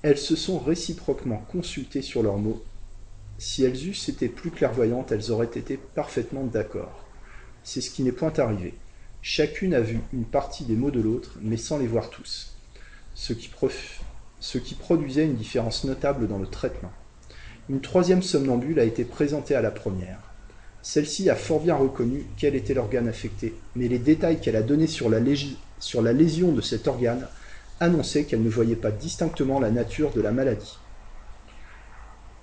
Elles 0.00 0.16
se 0.16 0.34
sont 0.34 0.58
réciproquement 0.58 1.44
consultées 1.52 2.02
sur 2.02 2.22
leurs 2.22 2.38
mots. 2.38 2.64
Si 3.36 3.64
elles 3.64 3.86
eussent 3.86 4.08
été 4.08 4.28
plus 4.28 4.50
clairvoyantes, 4.50 5.12
elles 5.12 5.30
auraient 5.30 5.44
été 5.44 5.76
parfaitement 5.76 6.44
d'accord. 6.44 7.04
C'est 7.64 7.82
ce 7.82 7.90
qui 7.90 8.02
n'est 8.02 8.12
point 8.12 8.32
arrivé. 8.38 8.72
Chacune 9.20 9.74
a 9.74 9.80
vu 9.80 10.00
une 10.14 10.24
partie 10.24 10.64
des 10.64 10.76
mots 10.76 10.90
de 10.90 11.00
l'autre, 11.00 11.38
mais 11.42 11.58
sans 11.58 11.78
les 11.78 11.86
voir 11.86 12.08
tous, 12.10 12.53
ce 13.14 13.32
qui, 13.32 14.74
produisait 14.74 15.24
une 15.24 15.36
différence 15.36 15.84
notable 15.84 16.28
dans 16.28 16.38
le 16.38 16.46
traitement. 16.46 16.92
Une 17.68 17.80
troisième 17.80 18.22
somnambule 18.22 18.80
a 18.80 18.84
été 18.84 19.04
présentée 19.04 19.54
à 19.54 19.62
la 19.62 19.70
première. 19.70 20.18
Celle-ci 20.82 21.30
a 21.30 21.34
fort 21.34 21.60
bien 21.60 21.76
reconnu 21.76 22.26
quel 22.36 22.54
était 22.54 22.74
l'organe 22.74 23.08
affecté, 23.08 23.54
mais 23.74 23.88
les 23.88 23.98
détails 23.98 24.40
qu'elle 24.40 24.56
a 24.56 24.62
donnés 24.62 24.86
sur 24.86 25.08
la, 25.08 25.20
sur 25.78 26.02
la 26.02 26.12
lésion 26.12 26.52
de 26.52 26.60
cet 26.60 26.88
organe 26.88 27.26
annonçaient 27.80 28.24
qu'elle 28.24 28.42
ne 28.42 28.50
voyait 28.50 28.76
pas 28.76 28.90
distinctement 28.90 29.60
la 29.60 29.70
nature 29.70 30.12
de 30.12 30.20
la 30.20 30.32
maladie. 30.32 30.78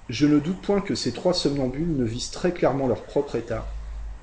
Je 0.10 0.26
ne 0.26 0.40
doute 0.40 0.62
point 0.62 0.82
que 0.82 0.96
ces 0.96 1.12
trois 1.12 1.34
somnambules 1.34 1.96
ne 1.96 2.04
visent 2.04 2.32
très 2.32 2.52
clairement 2.52 2.88
leur 2.88 3.04
propre 3.04 3.36
état, 3.36 3.68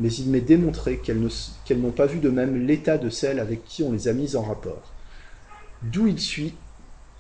mais 0.00 0.12
il 0.12 0.28
m'est 0.28 0.40
démontré 0.40 0.98
qu'elles 0.98 1.20
n'ont 1.20 1.90
pas 1.92 2.06
vu 2.06 2.18
de 2.18 2.28
même 2.28 2.66
l'état 2.66 2.98
de 2.98 3.10
celles 3.10 3.40
avec 3.40 3.64
qui 3.64 3.82
on 3.82 3.92
les 3.92 4.08
a 4.08 4.12
mises 4.12 4.36
en 4.36 4.42
rapport. 4.42 4.92
D'où 5.82 6.08
il 6.08 6.18
suit 6.18 6.54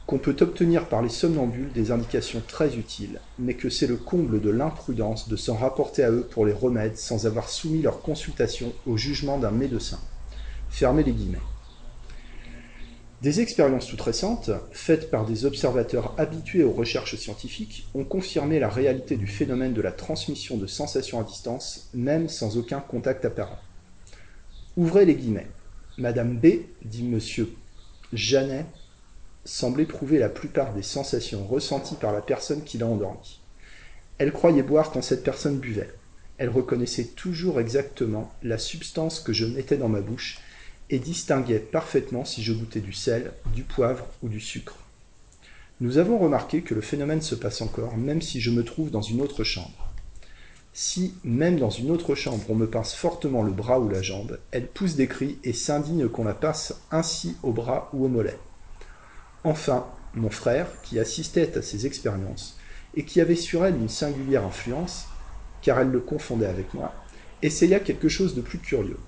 qu'on 0.06 0.18
peut 0.18 0.36
obtenir 0.40 0.88
par 0.88 1.00
les 1.00 1.10
somnambules 1.10 1.70
des 1.72 1.92
indications 1.92 2.42
très 2.48 2.76
utiles, 2.76 3.20
mais 3.38 3.54
que 3.54 3.68
c'est 3.68 3.86
le 3.86 3.96
comble 3.96 4.40
de 4.40 4.50
l'imprudence 4.50 5.28
de 5.28 5.36
s'en 5.36 5.54
rapporter 5.54 6.02
à 6.02 6.10
eux 6.10 6.26
pour 6.30 6.44
les 6.44 6.52
remèdes 6.52 6.96
sans 6.96 7.26
avoir 7.26 7.50
soumis 7.50 7.82
leur 7.82 8.00
consultation 8.00 8.72
au 8.86 8.96
jugement 8.96 9.38
d'un 9.38 9.50
médecin. 9.50 10.00
Fermez 10.70 11.04
les 11.04 11.12
guillemets. 11.12 11.38
Des 13.22 13.40
expériences 13.40 13.86
toutes 13.86 14.00
récentes, 14.00 14.50
faites 14.72 15.10
par 15.10 15.26
des 15.26 15.44
observateurs 15.44 16.14
habitués 16.18 16.64
aux 16.64 16.72
recherches 16.72 17.16
scientifiques, 17.16 17.86
ont 17.94 18.04
confirmé 18.04 18.58
la 18.58 18.68
réalité 18.68 19.16
du 19.16 19.26
phénomène 19.26 19.74
de 19.74 19.82
la 19.82 19.92
transmission 19.92 20.56
de 20.56 20.66
sensations 20.66 21.20
à 21.20 21.24
distance, 21.24 21.90
même 21.94 22.28
sans 22.28 22.56
aucun 22.56 22.80
contact 22.80 23.24
apparent. 23.24 23.58
Ouvrez 24.76 25.04
les 25.04 25.16
guillemets. 25.16 25.50
Madame 25.96 26.38
B, 26.38 26.46
dit 26.84 27.02
monsieur 27.02 27.48
Janet, 28.12 28.66
semble 29.44 29.80
éprouver 29.80 30.18
la 30.18 30.28
plupart 30.28 30.74
des 30.74 30.82
sensations 30.82 31.46
ressenties 31.46 31.96
par 31.96 32.12
la 32.12 32.20
personne 32.20 32.64
qui 32.64 32.78
l'a 32.78 32.86
endormie. 32.86 33.40
Elle 34.18 34.32
croyait 34.32 34.62
boire 34.62 34.90
quand 34.90 35.02
cette 35.02 35.24
personne 35.24 35.58
buvait. 35.58 35.92
Elle 36.38 36.48
reconnaissait 36.48 37.04
toujours 37.04 37.60
exactement 37.60 38.32
la 38.42 38.58
substance 38.58 39.20
que 39.20 39.32
je 39.32 39.46
mettais 39.46 39.76
dans 39.76 39.88
ma 39.88 40.00
bouche 40.00 40.38
et 40.90 40.98
distinguait 40.98 41.58
parfaitement 41.58 42.24
si 42.24 42.42
je 42.42 42.52
goûtais 42.52 42.80
du 42.80 42.92
sel, 42.92 43.32
du 43.54 43.62
poivre 43.62 44.06
ou 44.22 44.28
du 44.28 44.40
sucre. 44.40 44.76
Nous 45.80 45.98
avons 45.98 46.18
remarqué 46.18 46.62
que 46.62 46.74
le 46.74 46.80
phénomène 46.80 47.22
se 47.22 47.34
passe 47.34 47.60
encore 47.60 47.96
même 47.96 48.22
si 48.22 48.40
je 48.40 48.50
me 48.50 48.64
trouve 48.64 48.90
dans 48.90 49.02
une 49.02 49.20
autre 49.20 49.44
chambre. 49.44 49.87
Si, 50.80 51.14
même 51.24 51.58
dans 51.58 51.70
une 51.70 51.90
autre 51.90 52.14
chambre, 52.14 52.44
on 52.48 52.54
me 52.54 52.70
pince 52.70 52.94
fortement 52.94 53.42
le 53.42 53.50
bras 53.50 53.80
ou 53.80 53.88
la 53.88 54.00
jambe, 54.00 54.38
elle 54.52 54.68
pousse 54.68 54.94
des 54.94 55.08
cris 55.08 55.36
et 55.42 55.52
s'indigne 55.52 56.06
qu'on 56.06 56.22
la 56.22 56.34
passe 56.34 56.82
ainsi 56.92 57.36
au 57.42 57.50
bras 57.50 57.90
ou 57.92 58.04
au 58.04 58.08
mollet. 58.08 58.38
Enfin, 59.42 59.88
mon 60.14 60.30
frère, 60.30 60.68
qui 60.84 61.00
assistait 61.00 61.58
à 61.58 61.62
ces 61.62 61.84
expériences, 61.84 62.58
et 62.94 63.04
qui 63.04 63.20
avait 63.20 63.34
sur 63.34 63.64
elle 63.64 63.74
une 63.74 63.88
singulière 63.88 64.44
influence, 64.44 65.06
car 65.62 65.80
elle 65.80 65.90
le 65.90 65.98
confondait 65.98 66.46
avec 66.46 66.72
moi, 66.74 66.94
essaya 67.42 67.80
quelque 67.80 68.08
chose 68.08 68.36
de 68.36 68.40
plus 68.40 68.58
curieux. 68.58 69.00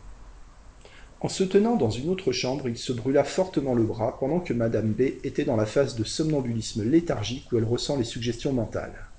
En 1.21 1.29
se 1.29 1.45
tenant 1.45 1.77
dans 1.77 1.91
une 1.91 2.11
autre 2.11 2.33
chambre, 2.33 2.69
il 2.69 2.79
se 2.79 2.93
brûla 2.93 3.23
fortement 3.23 3.77
le 3.77 3.85
bras 3.85 4.19
pendant 4.19 4.41
que 4.41 4.55
Madame 4.55 4.91
B 4.91 5.03
était 5.23 5.45
dans 5.45 5.55
la 5.55 5.67
phase 5.67 5.95
de 5.95 6.03
somnambulisme 6.03 6.83
léthargique 6.83 7.47
où 7.53 7.59
elle 7.59 7.65
ressent 7.65 7.97
les 7.97 8.03
suggestions 8.03 8.53
mentales. 8.53 9.10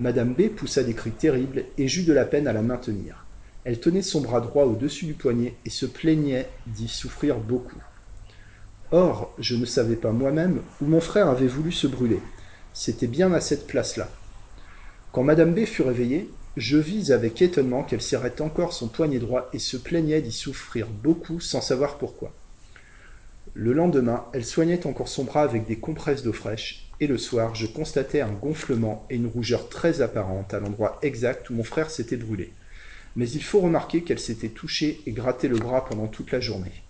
Madame 0.00 0.34
B 0.34 0.48
poussa 0.48 0.82
des 0.82 0.94
cris 0.94 1.12
terribles 1.12 1.66
et 1.78 1.86
j'eus 1.86 2.02
de 2.02 2.12
la 2.12 2.24
peine 2.24 2.48
à 2.48 2.52
la 2.52 2.62
maintenir. 2.62 3.26
Elle 3.64 3.78
tenait 3.78 4.02
son 4.02 4.20
bras 4.20 4.40
droit 4.40 4.64
au-dessus 4.64 5.06
du 5.06 5.14
poignet 5.14 5.54
et 5.64 5.70
se 5.70 5.86
plaignait 5.86 6.48
d'y 6.66 6.88
souffrir 6.88 7.38
beaucoup. 7.38 7.80
Or, 8.90 9.34
je 9.38 9.54
ne 9.54 9.64
savais 9.64 9.96
pas 9.96 10.10
moi-même 10.10 10.62
où 10.80 10.86
mon 10.86 11.00
frère 11.00 11.28
avait 11.28 11.46
voulu 11.46 11.70
se 11.70 11.86
brûler. 11.86 12.18
C'était 12.72 13.06
bien 13.06 13.32
à 13.32 13.40
cette 13.40 13.68
place-là. 13.68 14.08
Quand 15.12 15.22
Madame 15.22 15.54
B 15.54 15.64
fut 15.64 15.82
réveillée, 15.82 16.28
je 16.56 16.76
vis 16.76 17.12
avec 17.12 17.40
étonnement 17.40 17.84
qu'elle 17.84 18.02
serrait 18.02 18.40
encore 18.40 18.72
son 18.72 18.88
poignet 18.88 19.20
droit 19.20 19.48
et 19.52 19.60
se 19.60 19.76
plaignait 19.76 20.22
d'y 20.22 20.32
souffrir 20.32 20.88
beaucoup 20.88 21.38
sans 21.38 21.60
savoir 21.60 21.98
pourquoi. 21.98 22.32
Le 23.54 23.72
lendemain, 23.72 24.26
elle 24.32 24.44
soignait 24.44 24.86
encore 24.88 25.08
son 25.08 25.22
bras 25.22 25.42
avec 25.42 25.66
des 25.66 25.78
compresses 25.78 26.24
d'eau 26.24 26.32
fraîche, 26.32 26.83
et 27.00 27.06
le 27.06 27.18
soir, 27.18 27.54
je 27.54 27.66
constatais 27.66 28.20
un 28.20 28.32
gonflement 28.32 29.06
et 29.10 29.16
une 29.16 29.26
rougeur 29.26 29.68
très 29.68 30.00
apparente 30.00 30.54
à 30.54 30.60
l'endroit 30.60 30.98
exact 31.02 31.50
où 31.50 31.54
mon 31.54 31.64
frère 31.64 31.90
s'était 31.90 32.16
brûlé. 32.16 32.52
Mais 33.16 33.28
il 33.28 33.42
faut 33.42 33.60
remarquer 33.60 34.02
qu'elle 34.02 34.18
s'était 34.18 34.48
touchée 34.48 35.00
et 35.06 35.12
gratté 35.12 35.48
le 35.48 35.58
bras 35.58 35.84
pendant 35.84 36.06
toute 36.08 36.32
la 36.32 36.40
journée. 36.40 36.84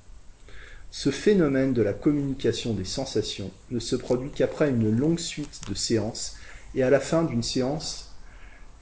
Ce 0.91 1.11
phénomène 1.11 1.73
de 1.73 1.83
la 1.83 1.93
communication 1.93 2.73
des 2.73 2.85
sensations 2.85 3.51
ne 3.71 3.81
se 3.81 3.97
produit 3.97 4.31
qu'après 4.31 4.71
une 4.71 4.91
longue 4.97 5.19
suite 5.19 5.69
de 5.69 5.75
séances 5.75 6.37
et 6.75 6.83
à 6.83 6.91
la 6.91 7.01
fin 7.01 7.25
d'une 7.25 7.43
séance 7.43 8.15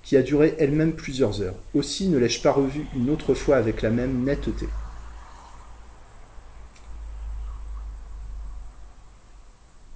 qui 0.02 0.16
a 0.16 0.22
duré 0.22 0.54
elle-même 0.58 0.94
plusieurs 0.94 1.40
heures. 1.40 1.54
Aussi 1.72 2.08
ne 2.08 2.18
l'ai-je 2.18 2.42
pas 2.42 2.52
revue 2.52 2.86
une 2.92 3.08
autre 3.10 3.34
fois 3.34 3.56
avec 3.56 3.80
la 3.82 3.90
même 3.90 4.24
netteté. 4.24 4.76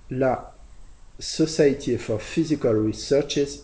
La 0.09 0.55
Society 1.18 1.96
for 1.96 2.20
Physical 2.20 2.76
Researches 2.76 3.61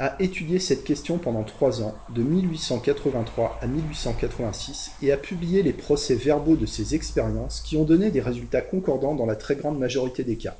a 0.00 0.16
étudié 0.18 0.58
cette 0.58 0.82
question 0.82 1.18
pendant 1.18 1.44
trois 1.44 1.82
ans, 1.82 1.94
de 2.08 2.20
1883 2.20 3.60
à 3.62 3.66
1886, 3.68 4.90
et 5.00 5.12
a 5.12 5.16
publié 5.16 5.62
les 5.62 5.72
procès-verbaux 5.72 6.56
de 6.56 6.66
ces 6.66 6.96
expériences 6.96 7.60
qui 7.60 7.76
ont 7.76 7.84
donné 7.84 8.10
des 8.10 8.20
résultats 8.20 8.60
concordants 8.60 9.14
dans 9.14 9.26
la 9.26 9.36
très 9.36 9.54
grande 9.54 9.78
majorité 9.78 10.24
des 10.24 10.36
cas. 10.36 10.56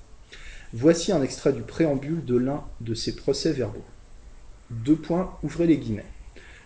Voici 0.73 1.11
un 1.11 1.21
extrait 1.21 1.53
du 1.53 1.63
préambule 1.63 2.25
de 2.25 2.37
l'un 2.37 2.63
de 2.81 2.95
ces 2.95 3.17
procès-verbaux. 3.17 3.85
Deux 4.71 4.95
points, 4.95 5.37
ouvrez 5.43 5.67
les 5.67 5.79
guillemets. 5.79 6.13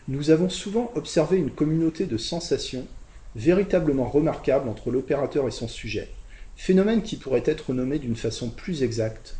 Nous 0.08 0.28
avons 0.28 0.50
souvent 0.50 0.92
observé 0.94 1.38
une 1.38 1.50
communauté 1.50 2.04
de 2.04 2.18
sensations 2.18 2.86
véritablement 3.34 4.10
remarquable 4.10 4.68
entre 4.68 4.90
l'opérateur 4.90 5.48
et 5.48 5.52
son 5.52 5.68
sujet, 5.68 6.10
phénomène 6.54 7.02
qui 7.02 7.16
pourrait 7.16 7.44
être 7.46 7.72
nommé 7.72 7.98
d'une 7.98 8.14
façon 8.14 8.50
plus 8.50 8.82
exacte 8.82 9.38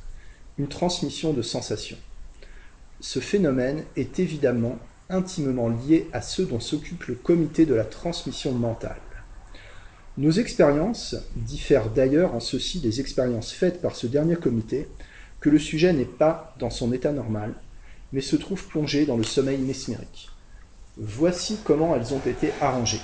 une 0.59 0.69
transmission 0.69 1.33
de 1.33 1.43
sensations. 1.43 1.99
Ce 3.01 3.21
phénomène 3.21 3.85
est 3.97 4.19
évidemment 4.19 4.79
intimement 5.11 5.69
liés 5.69 6.09
à 6.13 6.23
ceux 6.23 6.47
dont 6.47 6.61
s'occupe 6.61 7.05
le 7.05 7.15
comité 7.15 7.67
de 7.67 7.75
la 7.75 7.85
transmission 7.85 8.53
mentale. 8.53 9.01
Nos 10.17 10.31
expériences 10.31 11.17
diffèrent 11.35 11.91
d'ailleurs 11.91 12.35
en 12.35 12.41
ceci 12.41 12.79
des 12.79 13.01
expériences 13.01 13.53
faites 13.53 13.83
par 13.83 13.97
ce 13.97 14.07
dernier 14.07 14.37
comité, 14.37 14.89
que 15.41 15.51
le 15.51 15.59
sujet 15.59 15.93
n'est 15.93 16.05
pas 16.05 16.55
dans 16.61 16.71
son 16.71 16.93
état 16.93 17.13
normal, 17.13 17.53
mais 18.13 18.21
se 18.21 18.37
trouve 18.37 18.65
plongé 18.67 19.07
dans 19.07 19.17
le 19.17 19.25
sommeil 19.25 19.59
mesmérique. 19.59 20.31
Voici 20.97 21.59
comment 21.65 21.97
elles 21.97 22.15
ont 22.15 22.23
été 22.25 22.51
arrangées. 22.61 23.01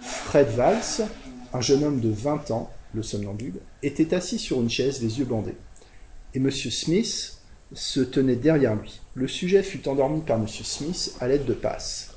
Fred 0.00 0.48
Valls, 0.48 1.06
un 1.54 1.60
jeune 1.60 1.84
homme 1.84 2.00
de 2.00 2.10
20 2.10 2.50
ans, 2.50 2.72
le 2.92 3.04
somnambule, 3.04 3.60
était 3.82 4.12
assis 4.12 4.40
sur 4.40 4.60
une 4.60 4.68
chaise, 4.68 5.00
les 5.00 5.20
yeux 5.20 5.24
bandés. 5.24 5.56
Et 6.34 6.38
M. 6.38 6.50
Smith 6.50 7.38
se 7.74 8.00
tenait 8.00 8.36
derrière 8.36 8.74
lui. 8.74 9.00
Le 9.14 9.28
sujet 9.28 9.62
fut 9.62 9.88
endormi 9.88 10.20
par 10.22 10.38
M. 10.38 10.46
Smith 10.48 11.14
à 11.20 11.28
l'aide 11.28 11.44
de 11.44 11.54
passes. 11.54 12.12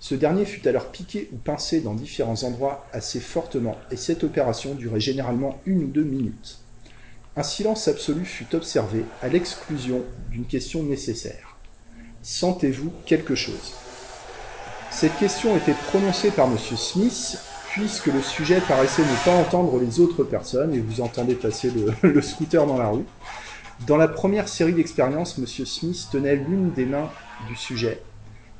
Ce 0.00 0.14
dernier 0.14 0.44
fut 0.44 0.66
alors 0.68 0.90
piqué 0.92 1.28
ou 1.32 1.36
pincé 1.36 1.80
dans 1.80 1.94
différents 1.94 2.44
endroits 2.44 2.86
assez 2.92 3.18
fortement, 3.18 3.76
et 3.90 3.96
cette 3.96 4.22
opération 4.22 4.74
durait 4.74 5.00
généralement 5.00 5.60
une 5.66 5.84
ou 5.84 5.86
deux 5.88 6.04
minutes. 6.04 6.58
Un 7.36 7.42
silence 7.42 7.88
absolu 7.88 8.24
fut 8.24 8.54
observé, 8.54 9.04
à 9.22 9.28
l'exclusion 9.28 10.04
d'une 10.30 10.46
question 10.46 10.84
nécessaire. 10.84 11.56
Sentez-vous 12.22 12.92
quelque 13.06 13.34
chose? 13.34 13.74
Cette 14.90 15.16
question 15.18 15.56
était 15.56 15.74
prononcée 15.88 16.30
par 16.30 16.46
M. 16.46 16.56
Smith, 16.58 17.38
puisque 17.72 18.06
le 18.06 18.22
sujet 18.22 18.60
paraissait 18.60 19.02
ne 19.02 19.24
pas 19.24 19.36
entendre 19.36 19.78
les 19.80 20.00
autres 20.00 20.24
personnes, 20.24 20.74
et 20.74 20.80
vous 20.80 21.00
entendez 21.00 21.34
passer 21.34 21.70
le, 21.70 21.92
le 22.08 22.22
scooter 22.22 22.66
dans 22.66 22.78
la 22.78 22.88
rue. 22.88 23.04
Dans 23.86 23.96
la 23.96 24.08
première 24.08 24.48
série 24.48 24.72
d'expériences, 24.72 25.38
M. 25.38 25.46
Smith 25.46 26.08
tenait 26.10 26.36
l'une 26.36 26.72
des 26.72 26.84
mains 26.84 27.10
du 27.48 27.54
sujet, 27.54 28.02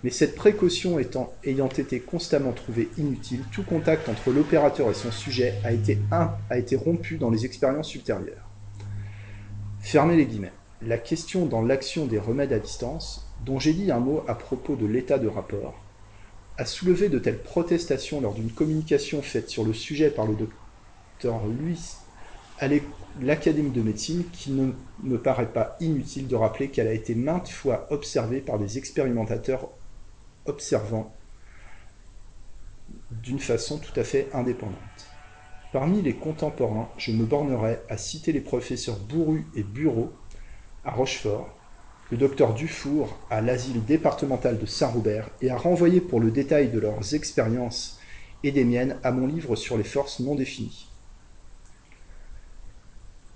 mais 0.04 0.10
cette 0.10 0.36
précaution 0.36 0.98
ayant 1.44 1.68
été 1.68 2.00
constamment 2.00 2.52
trouvée 2.52 2.88
inutile, 2.98 3.42
tout 3.52 3.64
contact 3.64 4.08
entre 4.08 4.30
l'opérateur 4.30 4.88
et 4.90 4.94
son 4.94 5.10
sujet 5.10 5.54
a 5.64 5.72
été, 5.72 5.98
un, 6.12 6.30
a 6.50 6.58
été 6.58 6.76
rompu 6.76 7.18
dans 7.18 7.30
les 7.30 7.44
expériences 7.44 7.94
ultérieures. 7.94 8.48
Fermez 9.80 10.16
les 10.16 10.26
guillemets. 10.26 10.52
La 10.82 10.98
question 10.98 11.46
dans 11.46 11.62
l'action 11.62 12.06
des 12.06 12.20
remèdes 12.20 12.52
à 12.52 12.60
distance, 12.60 13.26
dont 13.44 13.58
j'ai 13.58 13.72
dit 13.72 13.90
un 13.90 13.98
mot 13.98 14.22
à 14.28 14.36
propos 14.36 14.76
de 14.76 14.86
l'état 14.86 15.18
de 15.18 15.26
rapport, 15.26 15.74
a 16.56 16.64
soulevé 16.64 17.08
de 17.08 17.18
telles 17.18 17.42
protestations 17.42 18.20
lors 18.20 18.34
d'une 18.34 18.52
communication 18.52 19.20
faite 19.20 19.50
sur 19.50 19.64
le 19.64 19.72
sujet 19.72 20.10
par 20.10 20.26
le 20.26 20.36
docteur 20.36 21.44
Louis 21.46 21.96
à 22.58 22.68
l'Académie 23.20 23.70
de 23.70 23.82
médecine 23.82 24.24
qu'il 24.30 24.56
ne 24.56 24.72
me 25.02 25.22
paraît 25.22 25.52
pas 25.52 25.76
inutile 25.80 26.28
de 26.28 26.36
rappeler 26.36 26.70
qu'elle 26.70 26.88
a 26.88 26.92
été 26.92 27.14
maintes 27.14 27.48
fois 27.48 27.86
observée 27.92 28.40
par 28.40 28.58
des 28.58 28.78
expérimentateurs 28.78 29.70
observant 30.44 31.14
d'une 33.10 33.38
façon 33.38 33.78
tout 33.78 33.98
à 33.98 34.04
fait 34.04 34.30
indépendante. 34.32 35.18
Parmi 35.70 36.00
les 36.00 36.16
contemporains, 36.16 36.90
je 36.96 37.12
me 37.12 37.24
bornerai 37.24 37.78
à 37.88 37.98
citer 37.98 38.32
les 38.32 38.40
professeurs 38.40 38.98
Bourru 38.98 39.50
et 39.54 39.62
Bureau 39.62 40.24
à 40.82 40.92
Rochefort, 40.92 41.60
le 42.10 42.16
docteur 42.16 42.54
Dufour 42.54 43.26
à 43.28 43.42
l'asile 43.42 43.84
départemental 43.84 44.58
de 44.58 44.64
Saint-Robert 44.64 45.28
et 45.42 45.50
à 45.50 45.58
renvoyer 45.58 46.00
pour 46.00 46.20
le 46.20 46.30
détail 46.30 46.70
de 46.70 46.78
leurs 46.78 47.14
expériences 47.14 47.98
et 48.42 48.50
des 48.50 48.64
miennes 48.64 48.98
à 49.02 49.12
mon 49.12 49.26
livre 49.26 49.56
sur 49.56 49.76
les 49.76 49.84
forces 49.84 50.20
non 50.20 50.34
définies. 50.34 50.87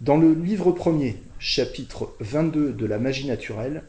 Dans 0.02 0.16
le 0.16 0.34
livre 0.34 0.72
premier, 0.72 1.22
chapitre 1.38 2.12
22 2.18 2.72
de 2.72 2.86
la 2.86 2.98
magie 2.98 3.28
naturelle, 3.28 3.84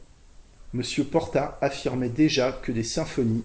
M. 0.75 0.83
Porta 1.05 1.57
affirmait 1.59 2.07
déjà 2.07 2.51
que 2.51 2.71
des 2.71 2.83
symphonies, 2.83 3.43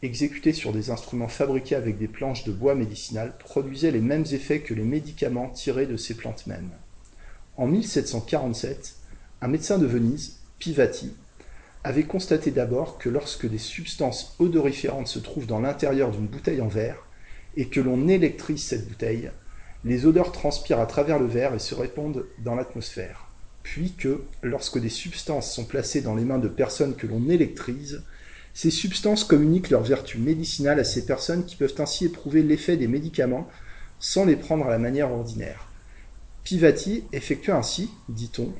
exécutées 0.00 0.52
sur 0.52 0.72
des 0.72 0.90
instruments 0.90 1.26
fabriqués 1.26 1.74
avec 1.74 1.98
des 1.98 2.06
planches 2.06 2.44
de 2.44 2.52
bois 2.52 2.76
médicinal, 2.76 3.36
produisaient 3.36 3.90
les 3.90 4.00
mêmes 4.00 4.26
effets 4.30 4.60
que 4.60 4.74
les 4.74 4.84
médicaments 4.84 5.48
tirés 5.48 5.86
de 5.86 5.96
ces 5.96 6.14
plantes 6.14 6.46
mêmes. 6.46 6.70
En 7.56 7.66
1747, 7.66 8.94
un 9.40 9.48
médecin 9.48 9.78
de 9.78 9.86
Venise, 9.86 10.38
Pivati, 10.60 11.12
avait 11.82 12.04
constaté 12.04 12.52
d'abord 12.52 12.96
que 12.96 13.08
lorsque 13.08 13.50
des 13.50 13.58
substances 13.58 14.36
odoriférantes 14.38 15.08
se 15.08 15.18
trouvent 15.18 15.48
dans 15.48 15.58
l'intérieur 15.58 16.12
d'une 16.12 16.28
bouteille 16.28 16.60
en 16.60 16.68
verre, 16.68 17.08
et 17.56 17.66
que 17.66 17.80
l'on 17.80 18.06
électrise 18.06 18.62
cette 18.62 18.86
bouteille, 18.86 19.32
les 19.84 20.06
odeurs 20.06 20.32
transpirent 20.32 20.80
à 20.80 20.86
travers 20.86 21.18
le 21.18 21.26
verre 21.26 21.54
et 21.54 21.58
se 21.58 21.74
répandent 21.74 22.26
dans 22.38 22.54
l'atmosphère. 22.54 23.28
Puis 23.62 23.92
que, 23.92 24.22
lorsque 24.42 24.78
des 24.78 24.88
substances 24.88 25.52
sont 25.52 25.64
placées 25.64 26.00
dans 26.00 26.14
les 26.14 26.24
mains 26.24 26.38
de 26.38 26.48
personnes 26.48 26.96
que 26.96 27.06
l'on 27.06 27.28
électrise, 27.28 28.02
ces 28.54 28.70
substances 28.70 29.24
communiquent 29.24 29.70
leurs 29.70 29.82
vertus 29.82 30.20
médicinales 30.20 30.80
à 30.80 30.84
ces 30.84 31.06
personnes 31.06 31.46
qui 31.46 31.56
peuvent 31.56 31.74
ainsi 31.78 32.06
éprouver 32.06 32.42
l'effet 32.42 32.76
des 32.76 32.88
médicaments 32.88 33.48
sans 33.98 34.24
les 34.24 34.36
prendre 34.36 34.66
à 34.66 34.70
la 34.70 34.78
manière 34.78 35.10
ordinaire. 35.10 35.68
Pivati 36.44 37.04
effectua 37.12 37.56
ainsi, 37.56 37.88
dit-on, 38.08 38.52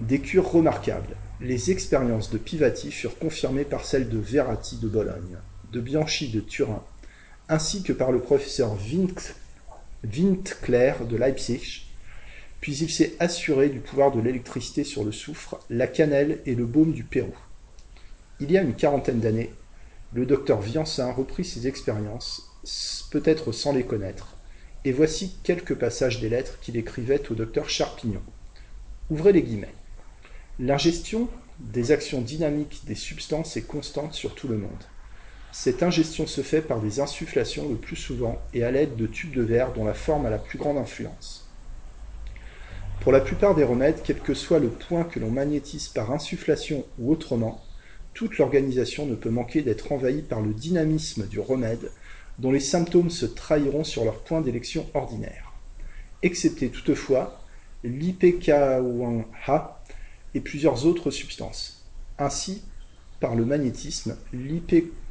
des 0.00 0.20
cures 0.20 0.50
remarquables. 0.50 1.16
Les 1.40 1.70
expériences 1.70 2.30
de 2.30 2.38
Pivati 2.38 2.90
furent 2.90 3.18
confirmées 3.18 3.64
par 3.64 3.84
celles 3.84 4.08
de 4.08 4.18
Verratti 4.18 4.76
de 4.78 4.88
Bologne, 4.88 5.38
de 5.70 5.80
Bianchi 5.80 6.30
de 6.30 6.40
Turin, 6.40 6.82
ainsi 7.48 7.82
que 7.82 7.92
par 7.92 8.12
le 8.12 8.20
professeur 8.20 8.74
Winkler 10.04 10.94
de 11.08 11.16
Leipzig, 11.16 11.86
puis 12.60 12.76
il 12.76 12.90
s'est 12.90 13.14
assuré 13.18 13.68
du 13.68 13.80
pouvoir 13.80 14.12
de 14.12 14.20
l'électricité 14.20 14.84
sur 14.84 15.04
le 15.04 15.12
soufre, 15.12 15.60
la 15.68 15.86
cannelle 15.86 16.40
et 16.46 16.54
le 16.54 16.66
baume 16.66 16.92
du 16.92 17.04
Pérou. 17.04 17.34
Il 18.40 18.50
y 18.50 18.58
a 18.58 18.62
une 18.62 18.74
quarantaine 18.74 19.20
d'années, 19.20 19.52
le 20.12 20.26
docteur 20.26 20.60
Viancin 20.60 21.10
reprit 21.12 21.44
ses 21.44 21.66
expériences, 21.66 22.42
peut-être 23.10 23.52
sans 23.52 23.72
les 23.72 23.84
connaître, 23.84 24.36
et 24.84 24.92
voici 24.92 25.38
quelques 25.42 25.74
passages 25.74 26.20
des 26.20 26.28
lettres 26.28 26.58
qu'il 26.60 26.76
écrivait 26.76 27.30
au 27.30 27.34
docteur 27.34 27.68
Charpignon. 27.68 28.22
Ouvrez 29.10 29.32
les 29.32 29.42
guillemets. 29.42 29.74
L'ingestion 30.58 31.28
des 31.58 31.92
actions 31.92 32.20
dynamiques 32.20 32.82
des 32.86 32.94
substances 32.94 33.56
est 33.56 33.66
constante 33.66 34.14
sur 34.14 34.34
tout 34.34 34.48
le 34.48 34.58
monde. 34.58 34.84
Cette 35.54 35.82
ingestion 35.82 36.26
se 36.26 36.40
fait 36.40 36.62
par 36.62 36.80
des 36.80 37.00
insufflations 37.00 37.68
le 37.68 37.76
plus 37.76 37.94
souvent 37.94 38.40
et 38.54 38.64
à 38.64 38.70
l'aide 38.70 38.96
de 38.96 39.06
tubes 39.06 39.34
de 39.34 39.42
verre 39.42 39.74
dont 39.74 39.84
la 39.84 39.92
forme 39.92 40.24
a 40.24 40.30
la 40.30 40.38
plus 40.38 40.58
grande 40.58 40.78
influence. 40.78 41.46
Pour 43.00 43.12
la 43.12 43.20
plupart 43.20 43.54
des 43.54 43.62
remèdes, 43.62 44.00
quel 44.02 44.18
que 44.18 44.32
soit 44.32 44.60
le 44.60 44.70
point 44.70 45.04
que 45.04 45.20
l'on 45.20 45.30
magnétise 45.30 45.88
par 45.88 46.10
insufflation 46.10 46.86
ou 46.98 47.12
autrement, 47.12 47.62
toute 48.14 48.38
l'organisation 48.38 49.04
ne 49.04 49.14
peut 49.14 49.28
manquer 49.28 49.60
d'être 49.60 49.92
envahie 49.92 50.22
par 50.22 50.40
le 50.40 50.54
dynamisme 50.54 51.26
du 51.26 51.38
remède, 51.38 51.90
dont 52.38 52.50
les 52.50 52.58
symptômes 52.58 53.10
se 53.10 53.26
trahiront 53.26 53.84
sur 53.84 54.06
leur 54.06 54.20
point 54.20 54.40
d'élection 54.40 54.88
ordinaire, 54.94 55.52
excepté 56.22 56.70
toutefois 56.70 57.44
l'IPK1H 57.84 59.68
et 60.34 60.40
plusieurs 60.40 60.86
autres 60.86 61.10
substances. 61.10 61.84
Ainsi, 62.18 62.62
par 63.20 63.34
le 63.34 63.44
magnétisme, 63.44 64.16
l'IPK 64.32 65.01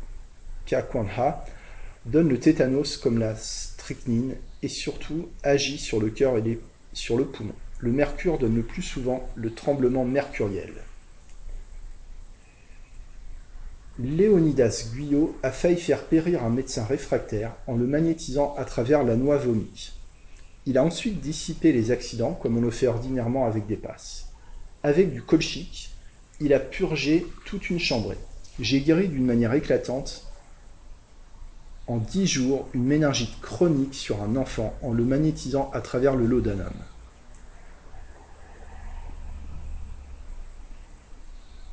Donne 2.05 2.29
le 2.29 2.39
tétanos 2.39 2.97
comme 2.97 3.19
la 3.19 3.35
strychnine 3.35 4.35
et 4.63 4.67
surtout 4.67 5.29
agit 5.43 5.77
sur 5.77 5.99
le 5.99 6.09
cœur 6.09 6.37
et 6.37 6.59
sur 6.93 7.17
le 7.17 7.25
poumon. 7.25 7.53
Le 7.79 7.91
mercure 7.91 8.37
donne 8.37 8.55
le 8.55 8.63
plus 8.63 8.81
souvent 8.81 9.29
le 9.35 9.53
tremblement 9.53 10.05
mercuriel. 10.05 10.73
Léonidas 13.99 14.89
Guyot 14.93 15.37
a 15.43 15.51
failli 15.51 15.77
faire 15.77 16.05
périr 16.05 16.43
un 16.43 16.49
médecin 16.49 16.85
réfractaire 16.85 17.53
en 17.67 17.75
le 17.75 17.85
magnétisant 17.85 18.55
à 18.57 18.65
travers 18.65 19.03
la 19.03 19.15
noix 19.15 19.37
vomique. 19.37 19.93
Il 20.65 20.77
a 20.77 20.83
ensuite 20.83 21.19
dissipé 21.19 21.71
les 21.71 21.91
accidents 21.91 22.33
comme 22.33 22.57
on 22.57 22.61
le 22.61 22.71
fait 22.71 22.87
ordinairement 22.87 23.45
avec 23.45 23.67
des 23.67 23.75
passes. 23.75 24.29
Avec 24.83 25.11
du 25.11 25.21
colchique, 25.21 25.91
il 26.39 26.53
a 26.53 26.59
purgé 26.59 27.27
toute 27.45 27.69
une 27.69 27.79
chambrée. 27.79 28.17
J'ai 28.59 28.81
guéri 28.81 29.07
d'une 29.07 29.25
manière 29.25 29.53
éclatante 29.53 30.30
en 31.91 31.97
dix 31.97 32.25
jours 32.25 32.69
une 32.73 32.85
méningite 32.85 33.41
chronique 33.41 33.95
sur 33.95 34.23
un 34.23 34.37
enfant 34.37 34.73
en 34.81 34.93
le 34.93 35.03
magnétisant 35.03 35.69
à 35.73 35.81
travers 35.81 36.15
le 36.15 36.25
laudanum. 36.25 36.71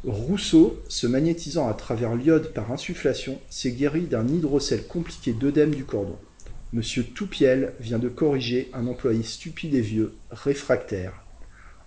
Rousseau, 0.05 0.83
se 0.89 1.07
magnétisant 1.07 1.69
à 1.69 1.75
travers 1.75 2.17
l'iode 2.17 2.53
par 2.53 2.73
insufflation, 2.73 3.39
s'est 3.49 3.71
guéri 3.71 4.03
d'un 4.03 4.27
hydrocèle 4.27 4.89
compliqué 4.89 5.33
d'œdème 5.33 5.75
du 5.75 5.85
cordon. 5.85 6.19
Monsieur 6.73 7.05
Toupiel 7.05 7.75
vient 7.79 8.01
de 8.01 8.09
corriger 8.09 8.71
un 8.75 8.89
employé 8.89 9.23
stupide 9.23 9.75
et 9.75 9.81
vieux, 9.81 10.15
réfractaire, 10.33 11.13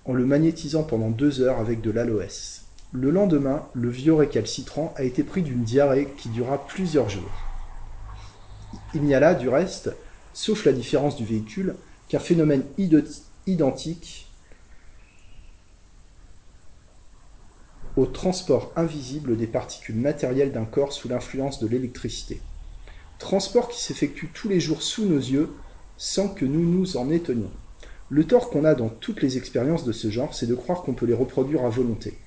en 0.06 0.14
le 0.14 0.26
magnétisant 0.26 0.84
pendant 0.84 1.10
deux 1.10 1.42
heures 1.42 1.60
avec 1.60 1.82
de 1.82 1.92
l'aloès. 1.92 2.64
Le 2.94 3.12
lendemain, 3.12 3.68
le 3.74 3.90
vieux 3.90 4.14
récalcitrant 4.14 4.94
a 4.96 5.04
été 5.04 5.24
pris 5.24 5.42
d'une 5.42 5.64
diarrhée 5.64 6.08
qui 6.18 6.30
dura 6.30 6.66
plusieurs 6.66 7.10
jours. 7.10 7.51
Il 8.94 9.04
n'y 9.04 9.14
a 9.14 9.20
là, 9.20 9.34
du 9.34 9.50
reste, 9.50 9.92
sauf 10.34 10.66
la 10.66 10.74
différence 10.74 11.16
du 11.16 11.26
véhicule, 11.26 11.76
qu'un 12.10 12.20
phénomène 12.20 12.64
identique 13.48 14.28
au 17.98 18.06
transport 18.06 18.72
invisible 18.76 19.38
des 19.38 19.48
particules 19.48 19.96
matérielles 19.96 20.52
d'un 20.52 20.66
corps 20.66 20.94
sous 20.94 21.08
l'influence 21.08 21.60
de 21.60 21.68
l'électricité. 21.68 22.42
Transport 23.20 23.70
qui 23.70 23.82
s'effectue 23.82 24.30
tous 24.34 24.50
les 24.50 24.60
jours 24.60 24.82
sous 24.82 25.06
nos 25.06 25.20
yeux 25.20 25.52
sans 25.98 26.28
que 26.28 26.46
nous 26.46 26.66
nous 26.66 26.98
en 26.98 27.10
étonnions. 27.10 27.52
Le 28.10 28.26
tort 28.26 28.50
qu'on 28.50 28.66
a 28.66 28.76
dans 28.76 28.90
toutes 28.90 29.22
les 29.22 29.38
expériences 29.38 29.86
de 29.86 29.92
ce 29.92 30.10
genre, 30.10 30.34
c'est 30.34 30.48
de 30.48 30.56
croire 30.56 30.82
qu'on 30.82 30.94
peut 30.94 31.06
les 31.06 31.14
reproduire 31.14 31.64
à 31.64 31.70
volonté. 31.70 32.18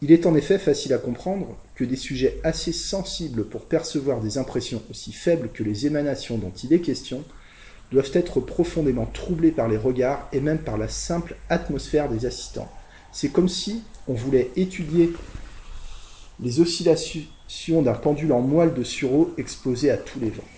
Il 0.00 0.12
est 0.12 0.26
en 0.26 0.34
effet 0.34 0.58
facile 0.58 0.92
à 0.92 0.98
comprendre 0.98 1.56
que 1.74 1.84
des 1.84 1.96
sujets 1.96 2.40
assez 2.44 2.72
sensibles 2.72 3.48
pour 3.48 3.66
percevoir 3.66 4.20
des 4.20 4.38
impressions 4.38 4.82
aussi 4.90 5.12
faibles 5.12 5.50
que 5.52 5.64
les 5.64 5.86
émanations 5.86 6.38
dont 6.38 6.52
il 6.62 6.72
est 6.72 6.80
question 6.80 7.24
doivent 7.90 8.10
être 8.14 8.40
profondément 8.40 9.06
troublés 9.06 9.52
par 9.52 9.68
les 9.68 9.76
regards 9.76 10.28
et 10.32 10.40
même 10.40 10.62
par 10.62 10.78
la 10.78 10.88
simple 10.88 11.36
atmosphère 11.48 12.08
des 12.08 12.26
assistants. 12.26 12.72
C'est 13.12 13.30
comme 13.30 13.48
si 13.48 13.84
on 14.06 14.14
voulait 14.14 14.52
étudier 14.56 15.12
les 16.40 16.60
oscillations 16.60 17.82
d'un 17.82 17.94
pendule 17.94 18.32
en 18.32 18.40
moelle 18.40 18.74
de 18.74 18.82
sureau 18.82 19.34
exposé 19.36 19.90
à 19.90 19.96
tous 19.96 20.18
les 20.18 20.30
vents. 20.30 20.48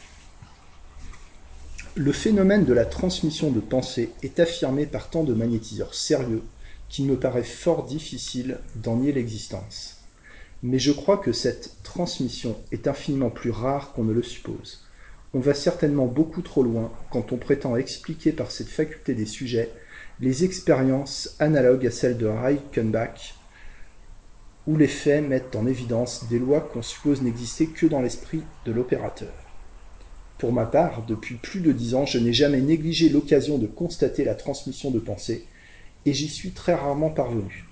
Le 1.95 2.13
phénomène 2.13 2.65
de 2.65 2.73
la 2.73 2.85
transmission 2.85 3.51
de 3.51 3.61
pensée 3.61 4.13
est 4.23 4.39
affirmé 4.39 4.87
par 4.87 5.09
tant 5.09 5.25
de 5.25 5.33
magnétiseurs 5.33 5.95
sérieux 5.95 6.43
qu'il 6.89 7.07
me 7.07 7.19
paraît 7.19 7.43
fort 7.43 7.85
difficile 7.85 8.59
d'en 8.75 8.97
nier 8.97 9.13
l'existence. 9.13 9.96
Mais 10.63 10.79
je 10.79 10.93
crois 10.93 11.19
que 11.19 11.33
cette 11.33 11.77
transmission 11.83 12.57
est 12.73 12.89
infiniment 12.89 13.31
plus 13.31 13.51
rare 13.51 13.93
qu'on 13.93 14.05
ne 14.05 14.13
le 14.13 14.23
suppose. 14.23 14.87
On 15.35 15.41
va 15.41 15.55
certainement 15.55 16.07
beaucoup 16.07 16.43
trop 16.43 16.63
loin 16.63 16.93
quand 17.11 17.33
on 17.33 17.37
prétend 17.37 17.77
expliquer 17.77 18.33
par 18.33 18.51
cette 18.51 18.69
faculté 18.69 19.15
des 19.15 19.27
sujets 19.27 19.71
les 20.21 20.45
expériences 20.45 21.37
analogues 21.39 21.87
à 21.87 21.91
celles 21.91 22.17
de 22.17 22.27
Reichenbach, 22.27 23.35
où 24.67 24.77
les 24.77 24.89
faits 24.89 25.29
mettent 25.29 25.55
en 25.55 25.67
évidence 25.67 26.27
des 26.29 26.39
lois 26.39 26.61
qu'on 26.61 26.83
suppose 26.83 27.21
n'exister 27.23 27.67
que 27.67 27.87
dans 27.87 28.01
l'esprit 28.01 28.43
de 28.65 28.73
l'opérateur. 28.73 29.35
Pour 30.39 30.53
ma 30.53 30.67
part, 30.67 31.05
depuis 31.07 31.37
plus 31.37 31.61
de 31.61 31.73
dix 31.73 31.95
ans, 31.95 32.07
je 32.07 32.19
n'ai 32.19 32.33
jamais 32.33 32.61
négligé 32.61 33.09
l'occasion 33.09 33.59
de 33.59 33.67
constater 33.67 34.25
la 34.25 34.35
transmission 34.35 34.91
de 34.91 34.99
pensée, 34.99 35.47
et 36.07 36.13
j'y 36.13 36.29
suis 36.29 36.51
très 36.53 36.75
rarement 36.75 37.11
parvenu. 37.11 37.66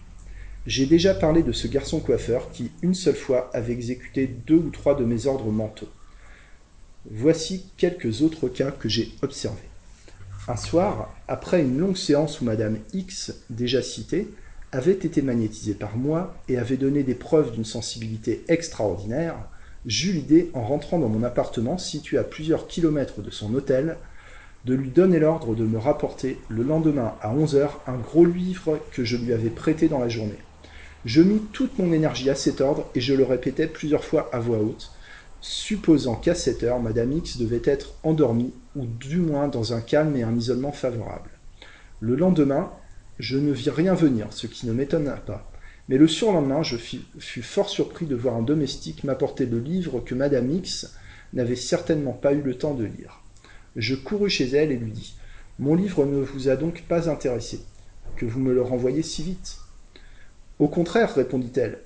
J'ai 0.66 0.86
déjà 0.86 1.12
parlé 1.12 1.42
de 1.42 1.52
ce 1.52 1.68
garçon 1.68 2.00
coiffeur 2.00 2.50
qui, 2.50 2.70
une 2.80 2.94
seule 2.94 3.16
fois, 3.16 3.50
avait 3.52 3.74
exécuté 3.74 4.26
deux 4.26 4.56
ou 4.56 4.70
trois 4.70 4.94
de 4.94 5.04
mes 5.04 5.26
ordres 5.26 5.52
mentaux. 5.52 5.90
Voici 7.10 7.66
quelques 7.76 8.22
autres 8.22 8.48
cas 8.48 8.70
que 8.70 8.88
j'ai 8.88 9.12
observés. 9.20 9.68
Un 10.48 10.56
soir, 10.56 11.14
après 11.28 11.60
une 11.60 11.78
longue 11.78 11.98
séance 11.98 12.40
où 12.40 12.46
Madame 12.46 12.78
X, 12.94 13.34
déjà 13.50 13.82
citée, 13.82 14.28
avait 14.72 14.92
été 14.92 15.20
magnétisée 15.20 15.74
par 15.74 15.98
moi 15.98 16.34
et 16.48 16.56
avait 16.56 16.78
donné 16.78 17.02
des 17.02 17.14
preuves 17.14 17.52
d'une 17.52 17.66
sensibilité 17.66 18.42
extraordinaire, 18.48 19.36
j'eus 19.84 20.12
l'idée, 20.12 20.50
en 20.54 20.62
rentrant 20.62 20.98
dans 20.98 21.10
mon 21.10 21.24
appartement 21.24 21.76
situé 21.76 22.16
à 22.16 22.24
plusieurs 22.24 22.68
kilomètres 22.68 23.20
de 23.20 23.30
son 23.30 23.52
hôtel, 23.54 23.98
de 24.64 24.72
lui 24.72 24.88
donner 24.88 25.18
l'ordre 25.18 25.54
de 25.54 25.64
me 25.64 25.76
rapporter 25.76 26.38
le 26.48 26.62
lendemain 26.62 27.16
à 27.20 27.34
11 27.34 27.54
heures 27.54 27.82
un 27.86 27.98
gros 27.98 28.24
livre 28.24 28.80
que 28.92 29.04
je 29.04 29.18
lui 29.18 29.34
avais 29.34 29.50
prêté 29.50 29.88
dans 29.88 29.98
la 29.98 30.08
journée. 30.08 30.38
Je 31.04 31.20
mis 31.20 31.40
toute 31.52 31.78
mon 31.78 31.92
énergie 31.92 32.30
à 32.30 32.34
cet 32.34 32.60
ordre 32.60 32.88
et 32.94 33.00
je 33.00 33.12
le 33.12 33.24
répétais 33.24 33.66
plusieurs 33.66 34.04
fois 34.04 34.30
à 34.32 34.40
voix 34.40 34.58
haute, 34.58 34.90
supposant 35.42 36.14
qu'à 36.14 36.34
cette 36.34 36.62
heure, 36.62 36.80
Madame 36.80 37.12
X 37.12 37.36
devait 37.36 37.62
être 37.64 37.94
endormie, 38.02 38.54
ou 38.74 38.86
du 38.86 39.18
moins 39.18 39.48
dans 39.48 39.74
un 39.74 39.82
calme 39.82 40.16
et 40.16 40.22
un 40.22 40.34
isolement 40.34 40.72
favorable. 40.72 41.30
Le 42.00 42.16
lendemain, 42.16 42.72
je 43.18 43.36
ne 43.36 43.52
vis 43.52 43.68
rien 43.68 43.94
venir, 43.94 44.28
ce 44.30 44.46
qui 44.46 44.66
ne 44.66 44.72
m'étonna 44.72 45.16
pas. 45.16 45.50
Mais 45.90 45.98
le 45.98 46.08
surlendemain, 46.08 46.62
je 46.62 46.76
fus 46.78 47.42
fort 47.42 47.68
surpris 47.68 48.06
de 48.06 48.16
voir 48.16 48.36
un 48.36 48.42
domestique 48.42 49.04
m'apporter 49.04 49.44
le 49.44 49.58
livre 49.58 50.00
que 50.00 50.14
Madame 50.14 50.50
X 50.50 50.94
n'avait 51.34 51.56
certainement 51.56 52.12
pas 52.14 52.32
eu 52.32 52.40
le 52.40 52.56
temps 52.56 52.74
de 52.74 52.84
lire. 52.84 53.20
Je 53.76 53.94
courus 53.94 54.32
chez 54.32 54.48
elle 54.48 54.72
et 54.72 54.76
lui 54.78 54.92
dis 54.92 55.16
Mon 55.58 55.74
livre 55.74 56.06
ne 56.06 56.22
vous 56.22 56.48
a 56.48 56.56
donc 56.56 56.84
pas 56.88 57.10
intéressé, 57.10 57.60
que 58.16 58.24
vous 58.24 58.40
me 58.40 58.54
le 58.54 58.62
renvoyez 58.62 59.02
si 59.02 59.22
vite. 59.22 59.58
Au 60.58 60.68
contraire, 60.68 61.14
répondit-elle, 61.14 61.80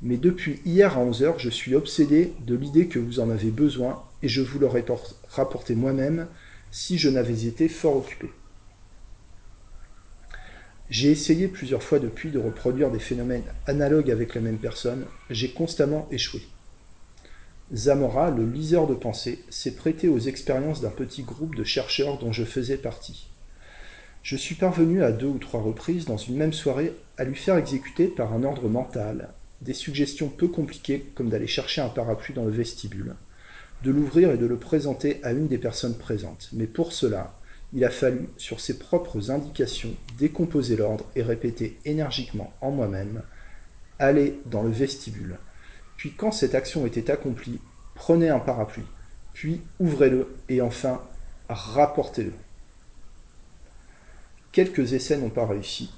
mais 0.00 0.16
depuis 0.16 0.60
hier 0.64 0.96
à 0.96 1.00
11 1.00 1.22
heures, 1.22 1.38
je 1.38 1.50
suis 1.50 1.74
obsédé 1.74 2.32
de 2.46 2.54
l'idée 2.54 2.88
que 2.88 2.98
vous 2.98 3.20
en 3.20 3.30
avez 3.30 3.50
besoin 3.50 4.02
et 4.22 4.28
je 4.28 4.40
vous 4.40 4.58
l'aurais 4.58 4.84
rapporté 5.28 5.74
moi-même 5.74 6.26
si 6.70 6.98
je 6.98 7.08
n'avais 7.08 7.44
été 7.46 7.68
fort 7.68 7.96
occupé. 7.96 8.30
J'ai 10.90 11.10
essayé 11.10 11.48
plusieurs 11.48 11.82
fois 11.82 11.98
depuis 11.98 12.30
de 12.30 12.38
reproduire 12.38 12.90
des 12.90 12.98
phénomènes 12.98 13.44
analogues 13.66 14.10
avec 14.10 14.34
la 14.34 14.40
même 14.40 14.58
personne, 14.58 15.06
j'ai 15.30 15.50
constamment 15.50 16.08
échoué. 16.10 16.42
Zamora, 17.74 18.30
le 18.30 18.44
liseur 18.44 18.86
de 18.86 18.94
pensée, 18.94 19.42
s'est 19.48 19.74
prêté 19.74 20.08
aux 20.08 20.18
expériences 20.18 20.80
d'un 20.80 20.90
petit 20.90 21.22
groupe 21.22 21.54
de 21.54 21.64
chercheurs 21.64 22.18
dont 22.18 22.32
je 22.32 22.44
faisais 22.44 22.76
partie. 22.76 23.28
Je 24.24 24.36
suis 24.36 24.54
parvenu 24.54 25.02
à 25.02 25.12
deux 25.12 25.26
ou 25.26 25.36
trois 25.36 25.60
reprises 25.60 26.06
dans 26.06 26.16
une 26.16 26.38
même 26.38 26.54
soirée 26.54 26.96
à 27.18 27.24
lui 27.24 27.34
faire 27.34 27.58
exécuter 27.58 28.06
par 28.06 28.32
un 28.32 28.42
ordre 28.42 28.70
mental 28.70 29.28
des 29.60 29.74
suggestions 29.74 30.30
peu 30.30 30.48
compliquées 30.48 31.04
comme 31.14 31.28
d'aller 31.28 31.46
chercher 31.46 31.82
un 31.82 31.90
parapluie 31.90 32.32
dans 32.32 32.46
le 32.46 32.50
vestibule, 32.50 33.16
de 33.82 33.90
l'ouvrir 33.90 34.30
et 34.30 34.38
de 34.38 34.46
le 34.46 34.56
présenter 34.56 35.20
à 35.24 35.32
une 35.32 35.46
des 35.46 35.58
personnes 35.58 35.98
présentes. 35.98 36.48
Mais 36.54 36.66
pour 36.66 36.94
cela, 36.94 37.38
il 37.74 37.84
a 37.84 37.90
fallu, 37.90 38.30
sur 38.38 38.60
ses 38.60 38.78
propres 38.78 39.30
indications, 39.30 39.94
décomposer 40.16 40.76
l'ordre 40.76 41.04
et 41.14 41.22
répéter 41.22 41.78
énergiquement 41.84 42.54
en 42.62 42.70
moi-même 42.70 43.20
Allez 43.98 44.40
dans 44.46 44.62
le 44.62 44.70
vestibule. 44.70 45.36
Puis 45.98 46.14
quand 46.16 46.32
cette 46.32 46.54
action 46.54 46.86
était 46.86 47.10
accomplie, 47.10 47.60
prenez 47.94 48.30
un 48.30 48.40
parapluie, 48.40 48.86
puis 49.34 49.60
ouvrez-le 49.78 50.34
et 50.48 50.62
enfin 50.62 51.02
rapportez-le. 51.50 52.32
Quelques 54.54 54.92
essais 54.92 55.18
n'ont 55.18 55.30
pas 55.30 55.48
réussi, 55.48 55.90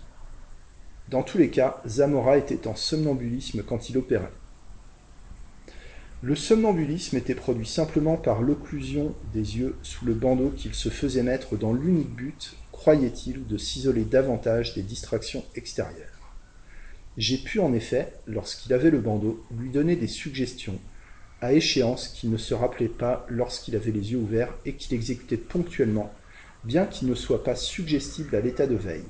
dans 1.11 1.23
tous 1.23 1.37
les 1.37 1.51
cas, 1.51 1.83
Zamora 1.87 2.39
était 2.39 2.67
en 2.67 2.75
somnambulisme 2.75 3.63
quand 3.63 3.91
il 3.91 3.99
opérait. 3.99 4.33
Le 6.23 6.35
somnambulisme 6.35 7.19
était 7.19 7.35
produit 7.35 7.67
simplement 7.67 8.17
par 8.17 8.41
l'occlusion 8.41 9.15
des 9.35 9.59
yeux 9.59 9.77
sous 9.83 10.07
le 10.07 10.15
bandeau 10.15 10.49
qu'il 10.57 10.73
se 10.73 10.89
faisait 10.89 11.23
mettre 11.23 11.59
dans 11.59 11.75
l'unique 11.75 12.15
but, 12.15 12.57
croyait-il, 12.73 13.47
de 13.47 13.59
s'isoler 13.59 14.05
davantage 14.05 14.73
des 14.73 14.83
distractions 14.83 15.45
extérieures. 15.55 16.33
J'ai 17.19 17.37
pu 17.37 17.61
en 17.61 17.75
effet, 17.75 18.15
lorsqu'il 18.27 18.73
avait 18.73 18.91
le 18.91 19.01
bandeau, 19.01 19.45
lui 19.51 19.69
donner 19.69 19.97
des 19.97 20.09
suggestions, 20.09 20.81
à 21.43 21.53
échéance 21.53 22.09
qu'il 22.09 22.31
ne 22.31 22.39
se 22.39 22.55
rappelait 22.55 22.89
pas 22.89 23.27
lorsqu'il 23.29 23.77
avait 23.77 23.93
les 23.93 24.13
yeux 24.13 24.19
ouverts 24.19 24.55
et 24.65 24.73
qu'il 24.73 24.95
exécutait 24.95 25.37
ponctuellement, 25.37 26.11
bien 26.67 26.87
qu'il 26.87 27.09
ne 27.09 27.15
soit 27.15 27.45
pas 27.45 27.55
suggestible 27.55 28.35
à 28.35 28.41
l'état 28.41 28.67
de 28.67 28.75
veille. 28.75 29.07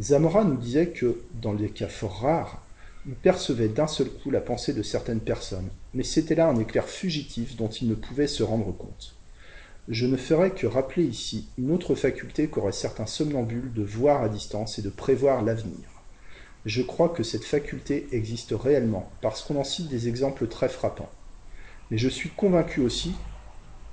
Zamora 0.00 0.44
nous 0.44 0.56
disait 0.56 0.90
que, 0.90 1.22
dans 1.42 1.54
des 1.54 1.70
cas 1.70 1.88
fort 1.88 2.20
rares, 2.20 2.62
il 3.06 3.14
percevait 3.14 3.68
d'un 3.68 3.86
seul 3.86 4.08
coup 4.08 4.30
la 4.30 4.40
pensée 4.40 4.72
de 4.72 4.82
certaines 4.82 5.20
personnes, 5.20 5.68
mais 5.94 6.02
c'était 6.02 6.34
là 6.34 6.48
un 6.48 6.58
éclair 6.58 6.88
fugitif 6.88 7.56
dont 7.56 7.68
il 7.68 7.88
ne 7.88 7.94
pouvait 7.94 8.26
se 8.26 8.42
rendre 8.42 8.72
compte. 8.76 9.16
Je 9.88 10.06
ne 10.06 10.16
ferai 10.16 10.50
que 10.50 10.66
rappeler 10.66 11.04
ici 11.04 11.48
une 11.58 11.70
autre 11.70 11.94
faculté 11.94 12.48
qu'auraient 12.48 12.72
certains 12.72 13.06
somnambules 13.06 13.72
de 13.72 13.82
voir 13.82 14.22
à 14.22 14.28
distance 14.28 14.78
et 14.78 14.82
de 14.82 14.90
prévoir 14.90 15.42
l'avenir. 15.42 15.88
Je 16.64 16.82
crois 16.82 17.08
que 17.08 17.22
cette 17.22 17.44
faculté 17.44 18.08
existe 18.10 18.52
réellement, 18.52 19.08
parce 19.20 19.42
qu'on 19.42 19.56
en 19.56 19.64
cite 19.64 19.88
des 19.88 20.08
exemples 20.08 20.48
très 20.48 20.68
frappants. 20.68 21.10
Mais 21.90 21.98
je 21.98 22.08
suis 22.08 22.30
convaincu 22.30 22.80
aussi 22.80 23.14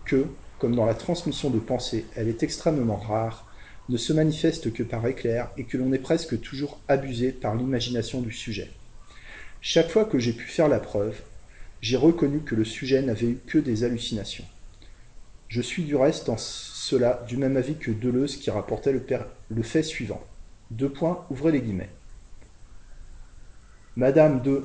que, 0.06 0.26
comme 0.64 0.78
dans 0.78 0.86
la 0.86 0.94
transmission 0.94 1.50
de 1.50 1.60
pensée, 1.60 2.06
elle 2.16 2.30
est 2.30 2.42
extrêmement 2.42 2.96
rare 2.96 3.52
ne 3.90 3.98
se 3.98 4.14
manifeste 4.14 4.72
que 4.72 4.82
par 4.82 5.06
éclair 5.06 5.52
et 5.58 5.66
que 5.66 5.76
l'on 5.76 5.92
est 5.92 6.00
presque 6.00 6.40
toujours 6.40 6.80
abusé 6.88 7.34
par 7.34 7.54
l'imagination 7.54 8.22
du 8.22 8.32
sujet. 8.32 8.72
Chaque 9.60 9.90
fois 9.90 10.06
que 10.06 10.20
j'ai 10.20 10.32
pu 10.32 10.46
faire 10.48 10.70
la 10.70 10.80
preuve, 10.80 11.22
j'ai 11.82 11.98
reconnu 11.98 12.44
que 12.44 12.56
le 12.56 12.64
sujet 12.64 13.02
n'avait 13.02 13.26
eu 13.26 13.40
que 13.46 13.58
des 13.58 13.84
hallucinations. 13.84 14.46
Je 15.50 15.62
suis 15.62 15.84
du 15.84 15.98
reste 15.98 16.30
en 16.30 16.38
cela 16.38 17.26
du 17.28 17.36
même 17.36 17.58
avis 17.58 17.76
que 17.76 17.92
Deleuze 17.92 18.38
qui 18.38 18.50
rapportait 18.50 18.94
le, 18.94 19.06
le 19.50 19.64
fait 19.64 19.84
suivant. 19.84 20.26
Deux 20.72 20.88
points, 20.88 21.26
ouvrez 21.30 21.52
les 21.52 21.62
guillemets. 21.62 21.92
Madame 23.98 24.42
de 24.42 24.64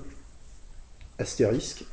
astérisque, 1.18 1.86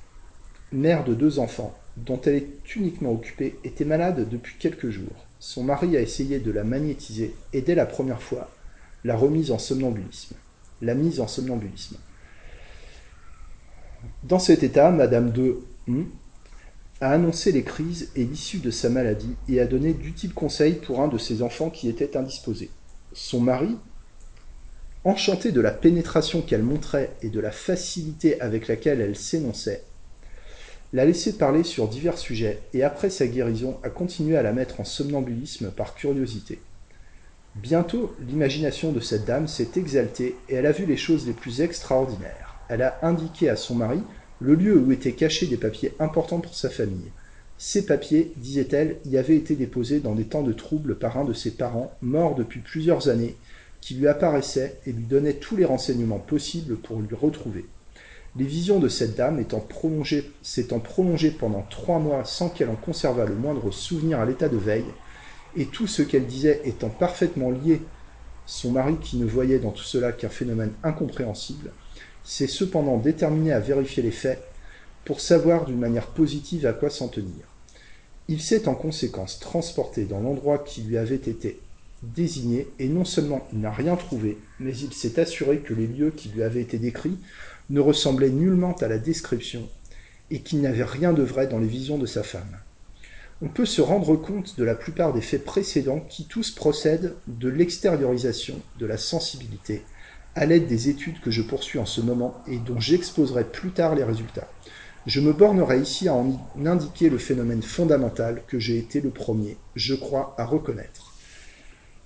mère 0.72 1.04
de 1.06 1.16
deux 1.16 1.40
enfants, 1.40 1.76
dont 1.98 2.20
elle 2.26 2.36
est 2.36 2.76
uniquement 2.76 3.12
occupée, 3.12 3.58
était 3.64 3.86
malade 3.86 4.28
depuis 4.30 4.56
quelques 4.60 4.90
jours. 4.90 5.26
Son 5.40 5.64
mari 5.64 5.96
a 5.96 6.02
essayé 6.02 6.40
de 6.40 6.52
la 6.52 6.64
magnétiser 6.64 7.36
et 7.54 7.62
dès 7.62 7.76
la 7.76 7.86
première 7.86 8.22
fois, 8.22 8.52
la 9.04 9.16
remise 9.16 9.52
en 9.52 9.60
somnambulisme. 9.60 10.36
La 10.82 10.96
mise 10.96 11.20
en 11.20 11.28
somnambulisme. 11.28 11.98
Dans 14.24 14.40
cet 14.40 14.64
état, 14.64 14.92
Madame 14.92 15.32
de 15.32 15.60
hmm, 15.88 16.04
a 17.02 17.12
annoncé 17.12 17.52
les 17.52 17.64
crises 17.64 18.12
et 18.16 18.26
l'issue 18.26 18.60
de 18.60 18.72
sa 18.72 18.90
maladie 18.90 19.36
et 19.48 19.60
a 19.60 19.66
donné 19.66 19.94
d'utiles 19.94 20.34
conseils 20.34 20.76
pour 20.76 21.02
un 21.02 21.08
de 21.08 21.18
ses 21.18 21.42
enfants 21.42 21.70
qui 21.70 21.90
était 21.90 22.18
indisposé. 22.18 22.70
Son 23.14 23.40
mari, 23.40 23.78
Enchantée 25.06 25.52
de 25.52 25.62
la 25.62 25.70
pénétration 25.70 26.42
qu'elle 26.42 26.64
montrait 26.64 27.16
et 27.22 27.30
de 27.30 27.40
la 27.40 27.52
facilité 27.52 28.42
avec 28.42 28.68
laquelle 28.68 29.02
elle 29.02 29.16
s'énonçait, 29.16 29.84
l'a 30.96 31.04
laissé 31.04 31.34
parler 31.34 31.64
sur 31.64 31.90
divers 31.90 32.18
sujets 32.18 32.62
et 32.74 32.82
après 32.82 33.10
sa 33.10 33.28
guérison 33.28 33.78
a 33.84 33.90
continué 33.90 34.38
à 34.38 34.42
la 34.42 34.54
mettre 34.54 34.80
en 34.80 34.86
somnambulisme 34.86 35.70
par 35.72 35.94
curiosité. 35.94 36.62
Bientôt, 37.56 38.16
l'imagination 38.26 38.94
de 38.94 39.02
cette 39.02 39.26
dame 39.26 39.50
s'est 39.50 39.72
exaltée 39.76 40.38
et 40.48 40.56
elle 40.56 40.66
a 40.66 40.72
vu 40.72 40.86
les 40.86 40.96
choses 40.96 41.28
les 41.28 41.34
plus 41.34 41.60
extraordinaires. 41.60 42.56
Elle 42.70 42.82
a 42.82 42.98
indiqué 43.02 43.50
à 43.50 43.58
son 43.58 43.76
mari 43.76 44.00
le 44.40 44.56
lieu 44.56 44.78
où 44.80 44.94
étaient 44.94 45.12
cachés 45.12 45.48
des 45.48 45.58
papiers 45.58 45.92
importants 46.00 46.40
pour 46.40 46.56
sa 46.56 46.70
famille. 46.70 47.12
Ces 47.58 47.86
papiers, 47.86 48.32
disait-elle, 48.38 48.96
y 49.04 49.18
avaient 49.18 49.36
été 49.36 49.58
déposés 49.58 50.00
dans 50.00 50.16
des 50.16 50.24
temps 50.24 50.44
de 50.44 50.54
trouble 50.54 50.96
par 50.96 51.18
un 51.18 51.26
de 51.26 51.34
ses 51.34 51.52
parents, 51.52 51.92
mort 52.02 52.36
depuis 52.36 52.62
plusieurs 52.62 53.10
années, 53.10 53.36
qui 53.82 53.96
lui 53.96 54.08
apparaissait 54.08 54.80
et 54.86 54.94
lui 54.94 55.04
donnait 55.04 55.34
tous 55.34 55.58
les 55.58 55.66
renseignements 55.66 56.20
possibles 56.20 56.78
pour 56.78 57.02
lui 57.02 57.16
retrouver. 57.16 57.66
Les 58.38 58.46
visions 58.46 58.80
de 58.80 58.90
cette 58.90 59.16
dame 59.16 59.40
étant 59.40 59.62
prolongées, 59.62 60.30
s'étant 60.42 60.80
prolongées 60.80 61.32
pendant 61.32 61.62
trois 61.70 62.00
mois 62.00 62.26
sans 62.26 62.50
qu'elle 62.50 62.70
en 62.70 62.76
conservât 62.76 63.26
le 63.26 63.36
moindre 63.36 63.72
souvenir 63.72 64.20
à 64.20 64.26
l'état 64.26 64.50
de 64.50 64.58
veille, 64.58 64.84
et 65.56 65.66
tout 65.68 65.88
ce 65.88 66.02
qu'elle 66.02 66.26
disait 66.26 66.62
étant 66.66 66.90
parfaitement 66.90 67.50
lié, 67.50 67.82
son 68.46 68.72
mari 68.72 68.98
qui 69.02 69.18
ne 69.18 69.26
voyait 69.26 69.60
dans 69.60 69.72
tout 69.72 69.84
cela 69.84 70.12
qu'un 70.12 70.30
phénomène 70.30 70.74
incompréhensible, 70.84 71.72
s'est 72.26 72.48
cependant 72.48 72.98
déterminé 72.98 73.54
à 73.54 73.62
vérifier 73.62 74.04
les 74.04 74.12
faits 74.12 74.44
pour 75.06 75.22
savoir 75.22 75.66
d'une 75.66 75.80
manière 75.80 76.08
positive 76.08 76.66
à 76.66 76.74
quoi 76.74 76.90
s'en 76.90 77.08
tenir. 77.08 77.46
Il 78.28 78.42
s'est 78.42 78.68
en 78.68 78.76
conséquence 78.76 79.40
transporté 79.40 80.04
dans 80.04 80.20
l'endroit 80.20 80.58
qui 80.58 80.82
lui 80.82 80.98
avait 80.98 81.16
été 81.16 81.62
désigné, 82.04 82.68
et 82.80 82.90
non 82.90 83.06
seulement 83.06 83.48
il 83.54 83.62
n'a 83.62 83.72
rien 83.72 83.96
trouvé, 83.96 84.38
mais 84.60 84.76
il 84.76 84.94
s'est 84.94 85.20
assuré 85.20 85.60
que 85.60 85.74
les 85.74 85.88
lieux 85.88 86.12
qui 86.12 86.30
lui 86.30 86.44
avaient 86.44 86.62
été 86.62 86.78
décrits 86.78 87.18
ne 87.70 87.80
ressemblaient 87.80 88.30
nullement 88.30 88.76
à 88.76 88.88
la 88.88 88.98
description, 88.98 89.68
et 90.32 90.42
qu'il 90.42 90.60
n'y 90.60 90.68
avait 90.68 90.84
rien 90.84 91.14
de 91.14 91.24
vrai 91.24 91.48
dans 91.48 91.60
les 91.60 91.68
visions 91.68 91.98
de 91.98 92.06
sa 92.06 92.24
femme. 92.24 92.58
On 93.42 93.50
peut 93.50 93.66
se 93.66 93.82
rendre 93.82 94.16
compte 94.16 94.58
de 94.58 94.64
la 94.64 94.76
plupart 94.76 95.14
des 95.14 95.22
faits 95.22 95.44
précédents 95.44 96.00
qui 96.00 96.26
tous 96.26 96.52
procèdent 96.52 97.16
de 97.28 97.50
l'extériorisation 97.50 98.62
de 98.80 98.86
la 98.86 98.98
sensibilité 98.98 99.84
à 100.36 100.46
l'aide 100.46 100.68
des 100.68 100.90
études 100.90 101.20
que 101.22 101.32
je 101.32 101.42
poursuis 101.42 101.80
en 101.80 101.86
ce 101.86 102.02
moment 102.02 102.42
et 102.48 102.58
dont 102.58 102.80
j'exposerai 102.80 103.46
plus 103.46 103.72
tard 103.72 103.96
les 103.96 104.04
résultats. 104.04 104.50
Je 105.06 105.22
me 105.22 105.34
bornerai 105.34 105.80
ici 105.80 106.08
à 106.08 106.14
en 106.14 106.40
indiquer 106.66 107.10
le 107.10 107.18
phénomène 107.18 107.62
fondamental 107.62 108.42
que 108.48 108.60
j'ai 108.60 108.78
été 108.78 109.02
le 109.02 109.12
premier, 109.12 109.58
je 109.76 109.94
crois, 109.94 110.34
à 110.38 110.46
reconnaître. 110.46 111.14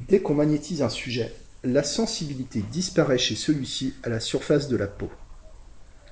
Dès 0.07 0.19
qu'on 0.19 0.35
magnétise 0.35 0.81
un 0.81 0.89
sujet, 0.89 1.33
la 1.63 1.83
sensibilité 1.83 2.63
disparaît 2.71 3.17
chez 3.17 3.35
celui-ci 3.35 3.93
à 4.03 4.09
la 4.09 4.19
surface 4.19 4.67
de 4.67 4.77
la 4.77 4.87
peau. 4.87 5.09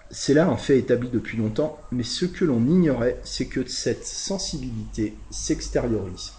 C'est 0.10 0.34
là 0.34 0.48
un 0.48 0.56
fait 0.56 0.80
établi 0.80 1.10
depuis 1.10 1.38
longtemps, 1.38 1.78
mais 1.92 2.04
ce 2.04 2.26
que 2.26 2.46
l'on 2.46 2.66
ignorait, 2.66 3.20
c'est 3.24 3.48
que 3.48 3.68
cette 3.68 4.06
sensibilité 4.06 5.16
s'extériorise. 5.32 6.32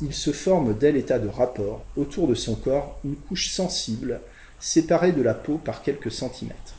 Il 0.00 0.12
se 0.12 0.30
forme 0.30 0.76
dès 0.76 0.92
l'état 0.92 1.18
de 1.18 1.28
rapport, 1.28 1.84
autour 1.96 2.28
de 2.28 2.34
son 2.34 2.54
corps, 2.54 3.00
une 3.04 3.16
couche 3.16 3.50
sensible, 3.50 4.20
séparée 4.60 5.12
de 5.12 5.22
la 5.22 5.34
peau 5.34 5.56
par 5.56 5.82
quelques 5.82 6.12
centimètres. 6.12 6.74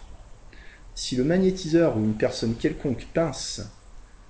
Si 0.93 1.15
le 1.15 1.23
magnétiseur 1.23 1.97
ou 1.97 2.03
une 2.03 2.17
personne 2.17 2.55
quelconque 2.55 3.07
pince, 3.13 3.61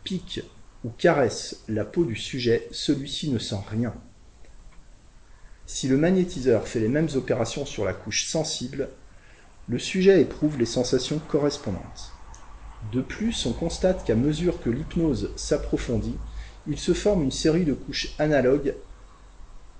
pique 0.03 0.41
ou 0.85 0.89
caresse 0.89 1.63
la 1.67 1.83
peau 1.83 2.05
du 2.05 2.15
sujet, 2.15 2.67
celui-ci 2.71 3.29
ne 3.29 3.39
sent 3.39 3.59
rien. 3.69 3.93
Si 5.65 5.87
le 5.87 5.97
magnétiseur 5.97 6.67
fait 6.67 6.79
les 6.79 6.87
mêmes 6.87 7.09
opérations 7.15 7.65
sur 7.65 7.85
la 7.85 7.93
couche 7.93 8.25
sensible, 8.27 8.89
le 9.69 9.77
sujet 9.77 10.19
éprouve 10.19 10.57
les 10.57 10.65
sensations 10.65 11.19
correspondantes. 11.19 12.15
De 12.91 13.01
plus, 13.01 13.45
on 13.45 13.53
constate 13.53 14.03
qu'à 14.03 14.15
mesure 14.15 14.59
que 14.63 14.71
l'hypnose 14.71 15.35
s'approfondit, 15.37 16.17
il 16.65 16.79
se 16.79 16.95
forme 16.95 17.21
une 17.21 17.31
série 17.31 17.65
de 17.65 17.73
couches 17.73 18.15
analogues 18.17 18.73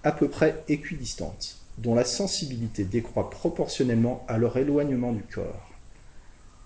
à 0.04 0.12
peu 0.12 0.30
près 0.30 0.64
équidistantes, 0.68 1.58
dont 1.80 1.96
la 1.96 2.06
sensibilité 2.06 2.84
décroît 2.84 3.32
proportionnellement 3.32 4.26
à 4.28 4.38
leur 4.38 4.58
éloignement 4.58 5.12
du 5.12 5.24
corps. 5.24 5.72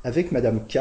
Avec 0.04 0.34
Madame 0.34 0.68
K, 0.68 0.80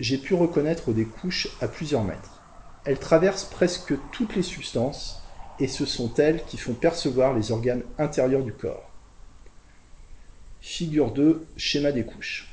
j'ai 0.00 0.18
pu 0.18 0.34
reconnaître 0.34 0.92
des 0.92 1.06
couches 1.06 1.56
à 1.60 1.68
plusieurs 1.68 2.02
mètres. 2.02 2.42
Elles 2.84 2.98
traversent 2.98 3.48
presque 3.48 4.10
toutes 4.10 4.34
les 4.34 4.42
substances, 4.42 5.22
et 5.60 5.68
ce 5.68 5.86
sont 5.86 6.12
elles 6.14 6.44
qui 6.46 6.56
font 6.56 6.74
percevoir 6.74 7.32
les 7.32 7.52
organes 7.52 7.84
intérieurs 7.96 8.42
du 8.42 8.52
corps. 8.52 8.85
Figure 10.68 11.12
2, 11.12 11.46
schéma 11.56 11.92
des 11.92 12.04
couches. 12.04 12.48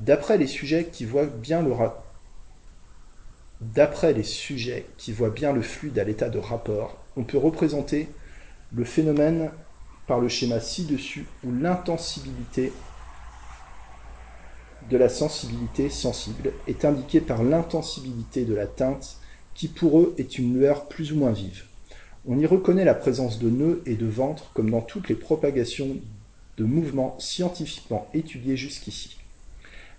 D'après 0.00 0.38
les 0.38 0.46
sujets 0.46 0.86
qui 0.90 1.04
voient 1.04 1.26
bien 1.26 1.60
le 1.60 1.70
D'après 3.60 4.14
bien 5.28 5.52
le 5.52 5.60
fluide 5.60 5.98
à 5.98 6.04
l'état 6.04 6.30
de 6.30 6.38
rapport, 6.38 6.96
on 7.14 7.24
peut 7.24 7.36
représenter 7.36 8.08
le 8.72 8.84
phénomène 8.84 9.50
par 10.06 10.18
le 10.18 10.28
schéma 10.28 10.58
ci-dessus 10.58 11.26
où 11.44 11.52
l'intensibilité 11.52 12.72
de 14.88 14.96
la 14.96 15.10
sensibilité 15.10 15.90
sensible 15.90 16.54
est 16.66 16.86
indiquée 16.86 17.20
par 17.20 17.44
l'intensibilité 17.44 18.46
de 18.46 18.54
la 18.54 18.66
teinte 18.66 19.18
qui 19.52 19.68
pour 19.68 20.00
eux 20.00 20.14
est 20.16 20.38
une 20.38 20.58
lueur 20.58 20.88
plus 20.88 21.12
ou 21.12 21.16
moins 21.16 21.32
vive. 21.32 21.64
On 22.26 22.38
y 22.38 22.46
reconnaît 22.46 22.86
la 22.86 22.94
présence 22.94 23.38
de 23.38 23.50
nœuds 23.50 23.82
et 23.84 23.94
de 23.94 24.06
ventre 24.06 24.50
comme 24.54 24.70
dans 24.70 24.80
toutes 24.80 25.10
les 25.10 25.14
propagations 25.14 25.98
de 26.56 26.64
mouvements 26.64 27.16
scientifiquement 27.18 28.08
étudiés 28.14 28.56
jusqu'ici. 28.56 29.16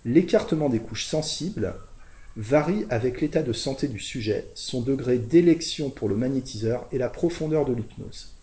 L'écartement 0.04 0.68
des 0.68 0.80
couches 0.80 1.06
sensibles 1.06 1.74
varie 2.36 2.86
avec 2.88 3.20
l'état 3.20 3.42
de 3.42 3.52
santé 3.52 3.88
du 3.88 3.98
sujet, 3.98 4.46
son 4.54 4.80
degré 4.80 5.18
d'élection 5.18 5.90
pour 5.90 6.08
le 6.08 6.16
magnétiseur 6.16 6.86
et 6.92 6.98
la 6.98 7.08
profondeur 7.08 7.64
de 7.64 7.74
l'hypnose. 7.74 8.34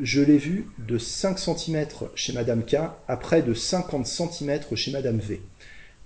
Je 0.00 0.22
l'ai 0.22 0.38
vu 0.38 0.68
de 0.86 0.96
5 0.96 1.38
cm 1.38 1.86
chez 2.14 2.32
Madame 2.32 2.64
K 2.64 2.76
à 3.08 3.16
près 3.16 3.42
de 3.42 3.52
50 3.52 4.06
cm 4.06 4.60
chez 4.76 4.92
Madame 4.92 5.18
V, 5.18 5.40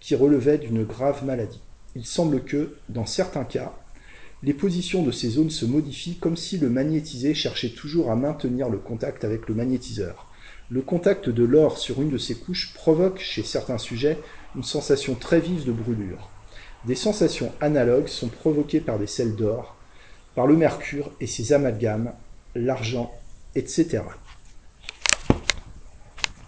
qui 0.00 0.14
relevait 0.14 0.56
d'une 0.56 0.84
grave 0.84 1.26
maladie. 1.26 1.60
Il 1.94 2.06
semble 2.06 2.42
que, 2.42 2.74
dans 2.88 3.04
certains 3.04 3.44
cas, 3.44 3.74
les 4.42 4.54
positions 4.54 5.02
de 5.02 5.12
ces 5.12 5.28
zones 5.28 5.50
se 5.50 5.66
modifient 5.66 6.16
comme 6.16 6.38
si 6.38 6.56
le 6.56 6.70
magnétisé 6.70 7.34
cherchait 7.34 7.68
toujours 7.68 8.10
à 8.10 8.16
maintenir 8.16 8.70
le 8.70 8.78
contact 8.78 9.24
avec 9.24 9.46
le 9.46 9.54
magnétiseur. 9.54 10.31
Le 10.70 10.80
contact 10.80 11.28
de 11.28 11.44
l'or 11.44 11.78
sur 11.78 12.00
une 12.00 12.10
de 12.10 12.18
ces 12.18 12.34
couches 12.34 12.72
provoque 12.74 13.18
chez 13.18 13.42
certains 13.42 13.78
sujets 13.78 14.22
une 14.54 14.62
sensation 14.62 15.14
très 15.14 15.40
vive 15.40 15.66
de 15.66 15.72
brûlure. 15.72 16.30
Des 16.84 16.94
sensations 16.94 17.52
analogues 17.60 18.08
sont 18.08 18.28
provoquées 18.28 18.80
par 18.80 18.98
des 18.98 19.06
sels 19.06 19.36
d'or, 19.36 19.76
par 20.34 20.46
le 20.46 20.56
mercure 20.56 21.12
et 21.20 21.26
ses 21.26 21.52
amalgames, 21.52 22.12
l'argent, 22.54 23.12
etc. 23.54 24.02